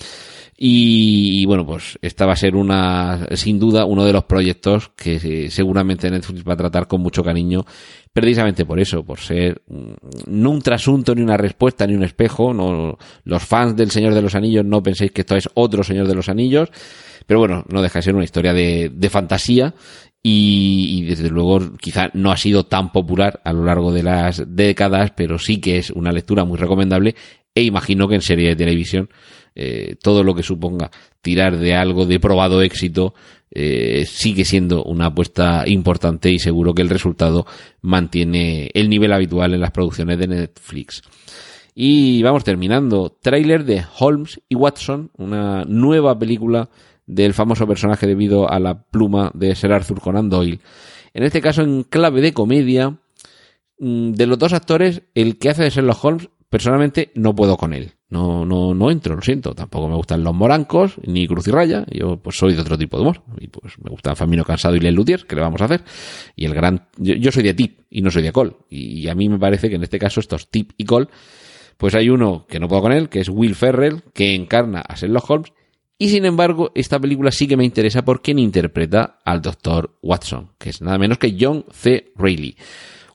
Y, 0.62 1.45
bueno, 1.45 1.65
pues 1.65 1.97
esta 2.02 2.25
va 2.25 2.34
a 2.34 2.36
ser 2.36 2.56
una, 2.56 3.28
sin 3.36 3.60
duda, 3.60 3.86
uno 3.86 4.04
de 4.04 4.12
los 4.12 4.25
proyectos 4.25 4.89
que 4.89 5.49
seguramente 5.49 6.12
Netflix 6.12 6.43
va 6.45 6.54
a 6.54 6.58
tratar 6.58 6.88
con 6.88 7.02
mucho 7.02 7.23
cariño, 7.23 7.65
precisamente 8.13 8.65
por 8.65 8.80
eso, 8.80 9.04
por 9.04 9.19
ser 9.19 9.62
no 10.28 10.50
un 10.52 10.62
trasunto, 10.62 11.13
ni 11.13 11.22
una 11.22 11.38
respuesta, 11.38 11.86
ni 11.86 11.95
un 11.95 12.04
espejo. 12.04 12.54
No, 12.54 12.98
los 13.24 13.43
fans 13.43 13.76
del 13.76 13.91
Señor 13.91 14.13
de 14.13 14.22
los 14.22 14.36
Anillos 14.36 14.65
no 14.65 14.84
penséis 14.84 15.12
que 15.12 15.22
esto 15.22 15.36
es 15.36 15.50
otro 15.54 15.84
Señor 15.84 16.08
de 16.08 16.15
los 16.15 16.30
Anillos, 16.30 16.69
pero 17.26 17.39
bueno, 17.39 17.63
no 17.69 17.82
deja 17.82 18.00
de 18.00 18.04
ser 18.04 18.15
una 18.15 18.24
historia 18.24 18.54
de, 18.54 19.10
fantasía 19.10 19.74
y, 20.22 21.06
desde 21.06 21.30
luego 21.30 21.78
quizá 21.78 22.10
no 22.13 22.32
ha 22.32 22.38
sido 22.38 22.65
tan 22.65 22.91
popular 22.91 23.41
a 23.45 23.54
lo 23.54 23.63
largo 23.63 23.93
de 23.93 24.04
las 24.04 24.43
décadas, 24.48 25.12
pero 25.15 25.39
sí 25.39 25.62
que 25.62 25.78
es 25.78 25.91
una 25.91 26.12
lectura 26.12 26.43
muy 26.43 26.58
recomendable 26.58 27.15
e 27.56 27.63
imagino 27.63 28.08
que 28.08 28.15
en 28.15 28.22
serie 28.22 28.50
de 28.50 28.56
televisión 28.56 29.10
eh, 29.56 29.96
todo 30.02 30.24
lo 30.24 30.36
que 30.36 30.44
suponga 30.44 30.92
tirar 31.22 31.58
de 31.58 31.76
algo 31.76 32.06
de 32.06 32.20
probado 32.20 32.62
éxito 32.62 33.14
eh, 33.52 34.06
sigue 34.08 34.46
siendo 34.46 34.84
una 34.84 35.08
apuesta 35.08 35.64
importante 35.66 36.30
y 36.30 36.40
seguro 36.40 36.74
que 36.74 36.82
el 36.82 36.90
resultado 36.90 37.46
mantiene 37.82 38.70
el 38.74 38.90
nivel 38.90 39.12
habitual 39.12 39.54
en 39.54 39.62
las 39.62 39.72
producciones 39.72 40.20
de 40.20 40.28
Netflix. 40.28 41.02
Y 41.74 42.22
vamos 42.24 42.44
terminando. 42.44 43.18
Trailer 43.22 43.64
de 43.64 43.84
Holmes 44.00 44.42
y 44.50 44.56
Watson, 44.56 45.12
una 45.18 45.64
nueva 45.66 46.18
película 46.18 46.70
del 47.08 47.34
famoso 47.34 47.66
personaje 47.66 48.06
debido 48.06 48.52
a 48.52 48.60
la 48.60 48.84
pluma 48.84 49.32
de 49.34 49.56
Sir 49.56 49.72
Arthur 49.72 50.00
Conan 50.00 50.30
Doyle. 50.30 50.60
En 51.14 51.24
este 51.24 51.42
caso 51.42 51.62
en 51.62 51.84
clave 51.84 52.22
de 52.22 52.34
comedia. 52.34 52.98
Mm, 53.80 54.12
de 54.12 54.28
los 54.28 54.38
dos 54.38 54.54
actores, 54.54 55.04
el 55.16 55.38
que 55.38 55.50
hace 55.50 55.64
de 55.64 55.70
Sherlock 55.70 56.04
Holmes 56.04 56.30
personalmente 56.50 57.12
no 57.16 57.34
puedo 57.34 57.58
con 57.58 57.74
él. 57.74 57.94
No, 58.10 58.43
no, 58.43 58.74
no 58.74 58.89
entro, 58.89 59.15
lo 59.15 59.22
siento. 59.22 59.54
Tampoco 59.54 59.88
me 59.88 59.95
gustan 59.95 60.24
los 60.24 60.34
morancos, 60.34 60.95
ni 61.06 61.28
cruz 61.28 61.48
y 61.48 61.52
raya. 61.52 61.86
Yo 61.91 62.17
pues 62.17 62.38
soy 62.38 62.56
de 62.56 62.62
otro 62.62 62.78
tipo 62.78 62.98
de 62.98 63.04
humor. 63.04 63.22
Y 63.39 63.48
pues 63.48 63.78
me 63.80 63.91
gustan 63.91 64.15
Famino 64.15 64.43
Cansado 64.43 64.76
y 64.76 64.80
Len 64.80 64.95
Lutier, 64.95 65.26
que 65.28 65.36
le 65.36 65.41
vamos 65.41 65.62
a 65.62 65.65
hacer. 65.65 65.84
Y 66.36 66.45
el 66.45 66.56
gran, 66.56 66.88
yo, 66.98 67.32
soy 67.32 67.43
de 67.43 67.54
tip 67.54 67.82
y 67.89 68.02
no 68.02 68.10
soy 68.10 68.24
de 68.24 68.32
col. 68.32 68.58
Y, 68.69 69.08
a 69.08 69.15
mí 69.15 69.30
me 69.30 69.38
parece 69.38 69.69
que 69.69 69.76
en 69.76 69.84
este 69.84 70.00
caso 70.00 70.19
estos 70.19 70.50
tip 70.50 70.72
y 70.78 70.86
col, 70.86 71.10
pues 71.78 71.93
hay 71.93 72.10
uno 72.10 72.48
que 72.48 72.60
no 72.60 72.67
puedo 72.67 72.82
con 72.82 72.93
él, 72.93 73.10
que 73.10 73.19
es 73.19 73.30
Will 73.30 73.56
Ferrell, 73.56 74.02
que 74.13 74.34
encarna 74.34 74.82
a 74.82 74.95
Sherlock 74.95 75.30
Holmes. 75.30 75.54
Y 76.00 76.10
sin 76.10 76.26
embargo, 76.26 76.72
esta 76.74 77.00
película 77.00 77.30
sí 77.30 77.48
que 77.48 77.58
me 77.58 77.65
interesa 77.65 78.04
por 78.04 78.22
quien 78.22 78.39
interpreta 78.39 79.19
al 79.24 79.41
Dr. 79.41 79.98
Watson, 80.02 80.52
que 80.58 80.69
es 80.72 80.82
nada 80.82 80.98
menos 80.98 81.19
que 81.19 81.36
John 81.39 81.65
C. 81.72 82.12
Reilly 82.15 82.56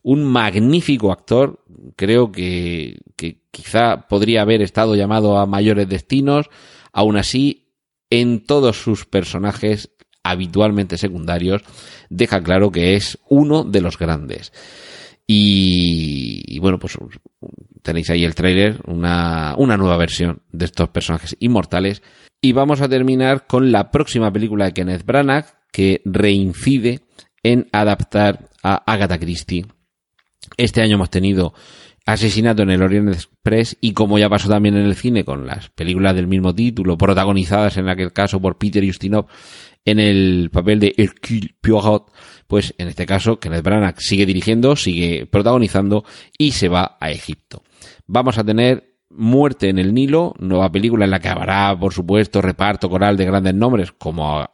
un 0.04 0.22
magnífico 0.22 1.10
actor, 1.10 1.64
creo 1.96 2.30
que, 2.30 2.98
que 3.16 3.38
quizá 3.54 4.08
podría 4.08 4.42
haber 4.42 4.60
estado 4.60 4.96
llamado 4.96 5.38
a 5.38 5.46
mayores 5.46 5.88
destinos, 5.88 6.50
aún 6.92 7.16
así, 7.16 7.72
en 8.10 8.44
todos 8.44 8.82
sus 8.82 9.06
personajes 9.06 9.90
habitualmente 10.22 10.98
secundarios, 10.98 11.62
deja 12.10 12.42
claro 12.42 12.70
que 12.70 12.96
es 12.96 13.18
uno 13.28 13.62
de 13.62 13.80
los 13.80 13.98
grandes. 13.98 14.52
Y, 15.26 16.58
bueno, 16.58 16.78
pues 16.78 16.98
tenéis 17.82 18.10
ahí 18.10 18.24
el 18.24 18.34
tráiler, 18.34 18.80
una, 18.86 19.54
una 19.56 19.76
nueva 19.76 19.96
versión 19.96 20.42
de 20.50 20.66
estos 20.66 20.90
personajes 20.90 21.36
inmortales. 21.40 22.02
Y 22.42 22.52
vamos 22.52 22.82
a 22.82 22.88
terminar 22.88 23.46
con 23.46 23.72
la 23.72 23.90
próxima 23.90 24.32
película 24.32 24.66
de 24.66 24.72
Kenneth 24.72 25.06
Branagh, 25.06 25.46
que 25.72 26.02
reincide 26.04 27.00
en 27.42 27.68
adaptar 27.72 28.50
a 28.62 28.82
Agatha 28.90 29.18
Christie 29.18 29.66
este 30.56 30.82
año 30.82 30.94
hemos 30.94 31.10
tenido 31.10 31.54
Asesinato 32.06 32.62
en 32.62 32.70
el 32.70 32.82
Orient 32.82 33.08
Express 33.08 33.76
y 33.80 33.92
como 33.92 34.18
ya 34.18 34.28
pasó 34.28 34.48
también 34.48 34.76
en 34.76 34.84
el 34.84 34.94
cine 34.94 35.24
con 35.24 35.46
las 35.46 35.70
películas 35.70 36.14
del 36.14 36.26
mismo 36.26 36.54
título, 36.54 36.98
protagonizadas 36.98 37.76
en 37.78 37.88
aquel 37.88 38.12
caso 38.12 38.40
por 38.40 38.58
Peter 38.58 38.84
Ustinov 38.84 39.26
en 39.86 39.98
el 39.98 40.50
papel 40.52 40.80
de 40.80 40.94
Hercule 40.96 41.54
Poirot, 41.60 42.12
pues 42.46 42.74
en 42.78 42.88
este 42.88 43.06
caso 43.06 43.38
Kenneth 43.38 43.64
Branagh 43.64 43.98
sigue 43.98 44.26
dirigiendo, 44.26 44.76
sigue 44.76 45.26
protagonizando 45.26 46.04
y 46.38 46.52
se 46.52 46.68
va 46.68 46.96
a 47.00 47.10
Egipto. 47.10 47.62
Vamos 48.06 48.38
a 48.38 48.44
tener 48.44 48.94
Muerte 49.16 49.68
en 49.68 49.78
el 49.78 49.94
Nilo, 49.94 50.34
nueva 50.38 50.72
película 50.72 51.04
en 51.04 51.12
la 51.12 51.20
que 51.20 51.28
habrá, 51.28 51.78
por 51.78 51.92
supuesto, 51.92 52.42
reparto 52.42 52.88
coral 52.90 53.16
de 53.16 53.24
grandes 53.24 53.54
nombres, 53.54 53.92
como 53.92 54.44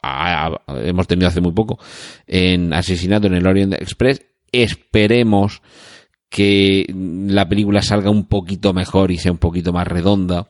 hemos 0.69 1.07
tenido 1.07 1.29
hace 1.29 1.41
muy 1.41 1.53
poco 1.53 1.79
en 2.27 2.75
Asesinato 2.75 3.27
en 3.27 3.35
el 3.35 3.47
Orient 3.47 3.73
Express. 3.75 4.23
Esperemos 4.53 5.63
que 6.31 6.87
la 6.95 7.49
película 7.49 7.83
salga 7.83 8.09
un 8.09 8.25
poquito 8.25 8.73
mejor 8.73 9.11
y 9.11 9.19
sea 9.19 9.33
un 9.33 9.39
poquito 9.39 9.73
más 9.73 9.87
redonda. 9.87 10.49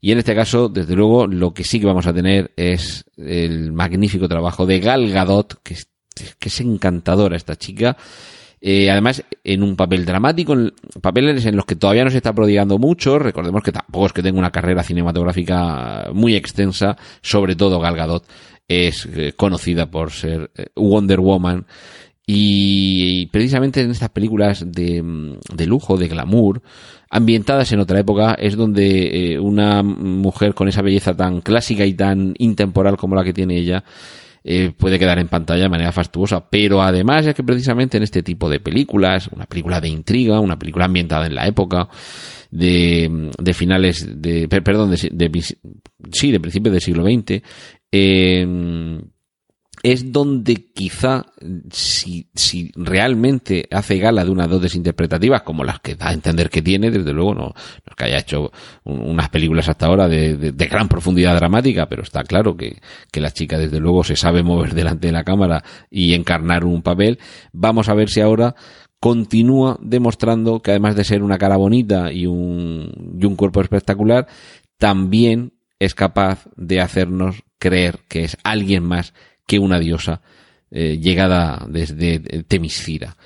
Y 0.00 0.10
en 0.10 0.18
este 0.18 0.34
caso, 0.34 0.68
desde 0.68 0.96
luego, 0.96 1.26
lo 1.26 1.52
que 1.52 1.64
sí 1.64 1.78
que 1.78 1.86
vamos 1.86 2.06
a 2.06 2.14
tener 2.14 2.52
es 2.56 3.04
el 3.16 3.72
magnífico 3.72 4.28
trabajo 4.28 4.66
de 4.66 4.80
Gal 4.80 5.10
Gadot, 5.10 5.62
que 5.62 5.74
es, 5.74 6.60
encantadora 6.60 7.36
esta 7.36 7.56
chica. 7.56 7.96
Eh, 8.60 8.90
además, 8.90 9.22
en 9.44 9.62
un 9.62 9.76
papel 9.76 10.06
dramático, 10.06 10.54
en 10.54 10.72
papeles 11.02 11.44
en 11.44 11.56
los 11.56 11.66
que 11.66 11.76
todavía 11.76 12.04
no 12.04 12.10
se 12.10 12.16
está 12.16 12.32
prodigando 12.32 12.78
mucho. 12.78 13.18
Recordemos 13.18 13.62
que 13.62 13.72
tampoco 13.72 14.06
es 14.06 14.12
que 14.14 14.22
tenga 14.22 14.38
una 14.38 14.50
carrera 14.50 14.82
cinematográfica 14.82 16.08
muy 16.14 16.34
extensa, 16.34 16.96
sobre 17.20 17.54
todo 17.54 17.80
Gal 17.80 17.96
Gadot 17.96 18.24
es 18.68 19.06
eh, 19.06 19.32
conocida 19.36 19.86
por 19.86 20.10
ser 20.10 20.50
eh, 20.56 20.66
Wonder 20.74 21.20
Woman 21.20 21.66
y 22.26 23.26
precisamente 23.26 23.80
en 23.80 23.92
estas 23.92 24.10
películas 24.10 24.64
de, 24.66 25.36
de, 25.54 25.66
lujo, 25.66 25.96
de 25.96 26.08
glamour, 26.08 26.60
ambientadas 27.08 27.70
en 27.70 27.78
otra 27.78 28.00
época, 28.00 28.34
es 28.34 28.56
donde 28.56 29.34
eh, 29.34 29.38
una 29.38 29.84
mujer 29.84 30.52
con 30.52 30.66
esa 30.66 30.82
belleza 30.82 31.14
tan 31.14 31.40
clásica 31.40 31.86
y 31.86 31.94
tan 31.94 32.34
intemporal 32.38 32.96
como 32.96 33.14
la 33.14 33.22
que 33.22 33.32
tiene 33.32 33.56
ella, 33.56 33.84
eh, 34.42 34.72
puede 34.76 34.98
quedar 34.98 35.20
en 35.20 35.28
pantalla 35.28 35.64
de 35.64 35.68
manera 35.68 35.92
fastuosa. 35.92 36.50
Pero 36.50 36.82
además 36.82 37.26
es 37.26 37.34
que 37.34 37.44
precisamente 37.44 37.96
en 37.96 38.02
este 38.02 38.24
tipo 38.24 38.48
de 38.48 38.58
películas, 38.58 39.28
una 39.28 39.46
película 39.46 39.80
de 39.80 39.88
intriga, 39.88 40.40
una 40.40 40.58
película 40.58 40.86
ambientada 40.86 41.26
en 41.26 41.34
la 41.36 41.46
época, 41.46 41.88
de, 42.50 43.30
de 43.38 43.54
finales 43.54 44.06
de, 44.20 44.48
perdón, 44.48 44.90
de, 44.90 45.10
de, 45.12 45.42
sí, 46.10 46.32
de 46.32 46.40
principios 46.40 46.72
del 46.72 46.82
siglo 46.82 47.04
XX, 47.04 47.42
eh, 47.92 48.46
es 49.82 50.12
donde 50.12 50.70
quizá, 50.72 51.26
si, 51.70 52.28
si 52.34 52.72
realmente 52.74 53.68
hace 53.70 53.98
gala 53.98 54.24
de 54.24 54.30
unas 54.30 54.48
dotes 54.48 54.74
interpretativas 54.74 55.42
como 55.42 55.64
las 55.64 55.80
que 55.80 55.94
da 55.94 56.08
a 56.08 56.12
entender 56.12 56.50
que 56.50 56.62
tiene, 56.62 56.90
desde 56.90 57.12
luego 57.12 57.34
no, 57.34 57.40
no 57.42 57.54
es 57.54 57.96
que 57.96 58.04
haya 58.04 58.18
hecho 58.18 58.50
unas 58.84 59.28
películas 59.28 59.68
hasta 59.68 59.86
ahora 59.86 60.08
de, 60.08 60.36
de, 60.36 60.66
gran 60.66 60.88
profundidad 60.88 61.36
dramática, 61.36 61.88
pero 61.88 62.02
está 62.02 62.24
claro 62.24 62.56
que, 62.56 62.78
que 63.10 63.20
la 63.20 63.30
chica 63.30 63.58
desde 63.58 63.80
luego 63.80 64.02
se 64.04 64.16
sabe 64.16 64.42
mover 64.42 64.74
delante 64.74 65.08
de 65.08 65.12
la 65.12 65.24
cámara 65.24 65.62
y 65.90 66.14
encarnar 66.14 66.64
un 66.64 66.82
papel. 66.82 67.18
Vamos 67.52 67.88
a 67.88 67.94
ver 67.94 68.08
si 68.08 68.20
ahora 68.20 68.54
continúa 68.98 69.78
demostrando 69.80 70.60
que 70.60 70.70
además 70.72 70.96
de 70.96 71.04
ser 71.04 71.22
una 71.22 71.38
cara 71.38 71.56
bonita 71.56 72.12
y 72.12 72.26
un, 72.26 73.16
y 73.20 73.26
un 73.26 73.36
cuerpo 73.36 73.60
espectacular, 73.60 74.26
también 74.78 75.52
es 75.78 75.94
capaz 75.94 76.48
de 76.56 76.80
hacernos 76.80 77.42
creer 77.58 78.00
que 78.08 78.24
es 78.24 78.36
alguien 78.42 78.84
más 78.84 79.14
que 79.46 79.58
una 79.58 79.78
diosa 79.78 80.20
eh, 80.70 80.98
llegada 80.98 81.64
desde 81.68 82.18
Temiscira. 82.44 83.16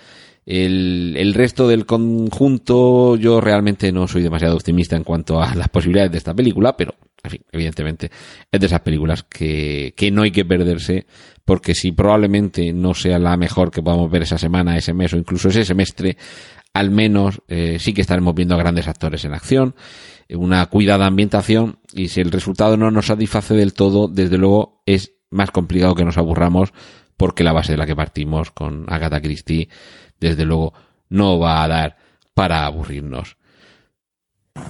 El, 0.44 1.14
el, 1.16 1.34
resto 1.34 1.68
del 1.68 1.86
conjunto, 1.86 3.16
yo 3.16 3.40
realmente 3.40 3.92
no 3.92 4.08
soy 4.08 4.22
demasiado 4.22 4.56
optimista 4.56 4.96
en 4.96 5.04
cuanto 5.04 5.40
a 5.40 5.54
las 5.56 5.68
posibilidades 5.68 6.12
de 6.12 6.18
esta 6.18 6.34
película, 6.34 6.76
pero 6.76 6.94
En 7.22 7.30
fin, 7.30 7.42
evidentemente, 7.52 8.10
es 8.50 8.60
de 8.60 8.66
esas 8.66 8.80
películas 8.80 9.24
que, 9.24 9.94
que 9.96 10.10
no 10.10 10.22
hay 10.22 10.30
que 10.30 10.44
perderse, 10.44 11.06
porque 11.44 11.74
si 11.74 11.92
probablemente 11.92 12.72
no 12.72 12.94
sea 12.94 13.18
la 13.18 13.36
mejor 13.36 13.70
que 13.70 13.82
podamos 13.82 14.10
ver 14.10 14.22
esa 14.22 14.38
semana, 14.38 14.76
ese 14.76 14.94
mes 14.94 15.12
o 15.12 15.18
incluso 15.18 15.48
ese 15.48 15.64
semestre, 15.64 16.16
al 16.72 16.90
menos 16.90 17.42
eh, 17.48 17.78
sí 17.78 17.92
que 17.92 18.00
estaremos 18.00 18.34
viendo 18.34 18.54
a 18.54 18.58
grandes 18.58 18.88
actores 18.88 19.24
en 19.24 19.34
acción, 19.34 19.74
una 20.30 20.64
cuidada 20.66 21.06
ambientación, 21.06 21.78
y 21.92 22.08
si 22.08 22.20
el 22.20 22.30
resultado 22.30 22.76
no 22.76 22.90
nos 22.90 23.06
satisface 23.06 23.54
del 23.54 23.74
todo, 23.74 24.08
desde 24.08 24.38
luego 24.38 24.82
es 24.86 25.14
más 25.30 25.50
complicado 25.50 25.94
que 25.94 26.04
nos 26.04 26.18
aburramos, 26.18 26.72
porque 27.16 27.44
la 27.44 27.52
base 27.52 27.72
de 27.72 27.78
la 27.78 27.86
que 27.86 27.96
partimos 27.96 28.50
con 28.50 28.86
Agatha 28.88 29.20
Christie, 29.20 29.68
desde 30.20 30.44
luego, 30.44 30.74
no 31.08 31.38
va 31.38 31.62
a 31.62 31.68
dar 31.68 31.96
para 32.34 32.66
aburrirnos. 32.66 33.36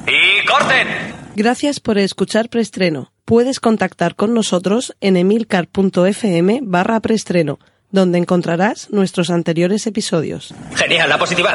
¡Y 0.06 0.46
corten! 0.46 0.88
Gracias 1.36 1.80
por 1.80 1.98
escuchar 1.98 2.48
Preestreno. 2.48 3.12
Puedes 3.24 3.60
contactar 3.60 4.16
con 4.16 4.34
nosotros 4.34 4.96
en 5.00 5.16
emilcar.fm 5.16 6.60
barra 6.62 7.00
preestreno, 7.00 7.60
donde 7.90 8.18
encontrarás 8.18 8.90
nuestros 8.90 9.30
anteriores 9.30 9.86
episodios. 9.86 10.52
Genial, 10.74 11.08
la 11.08 11.18
positiva. 11.18 11.54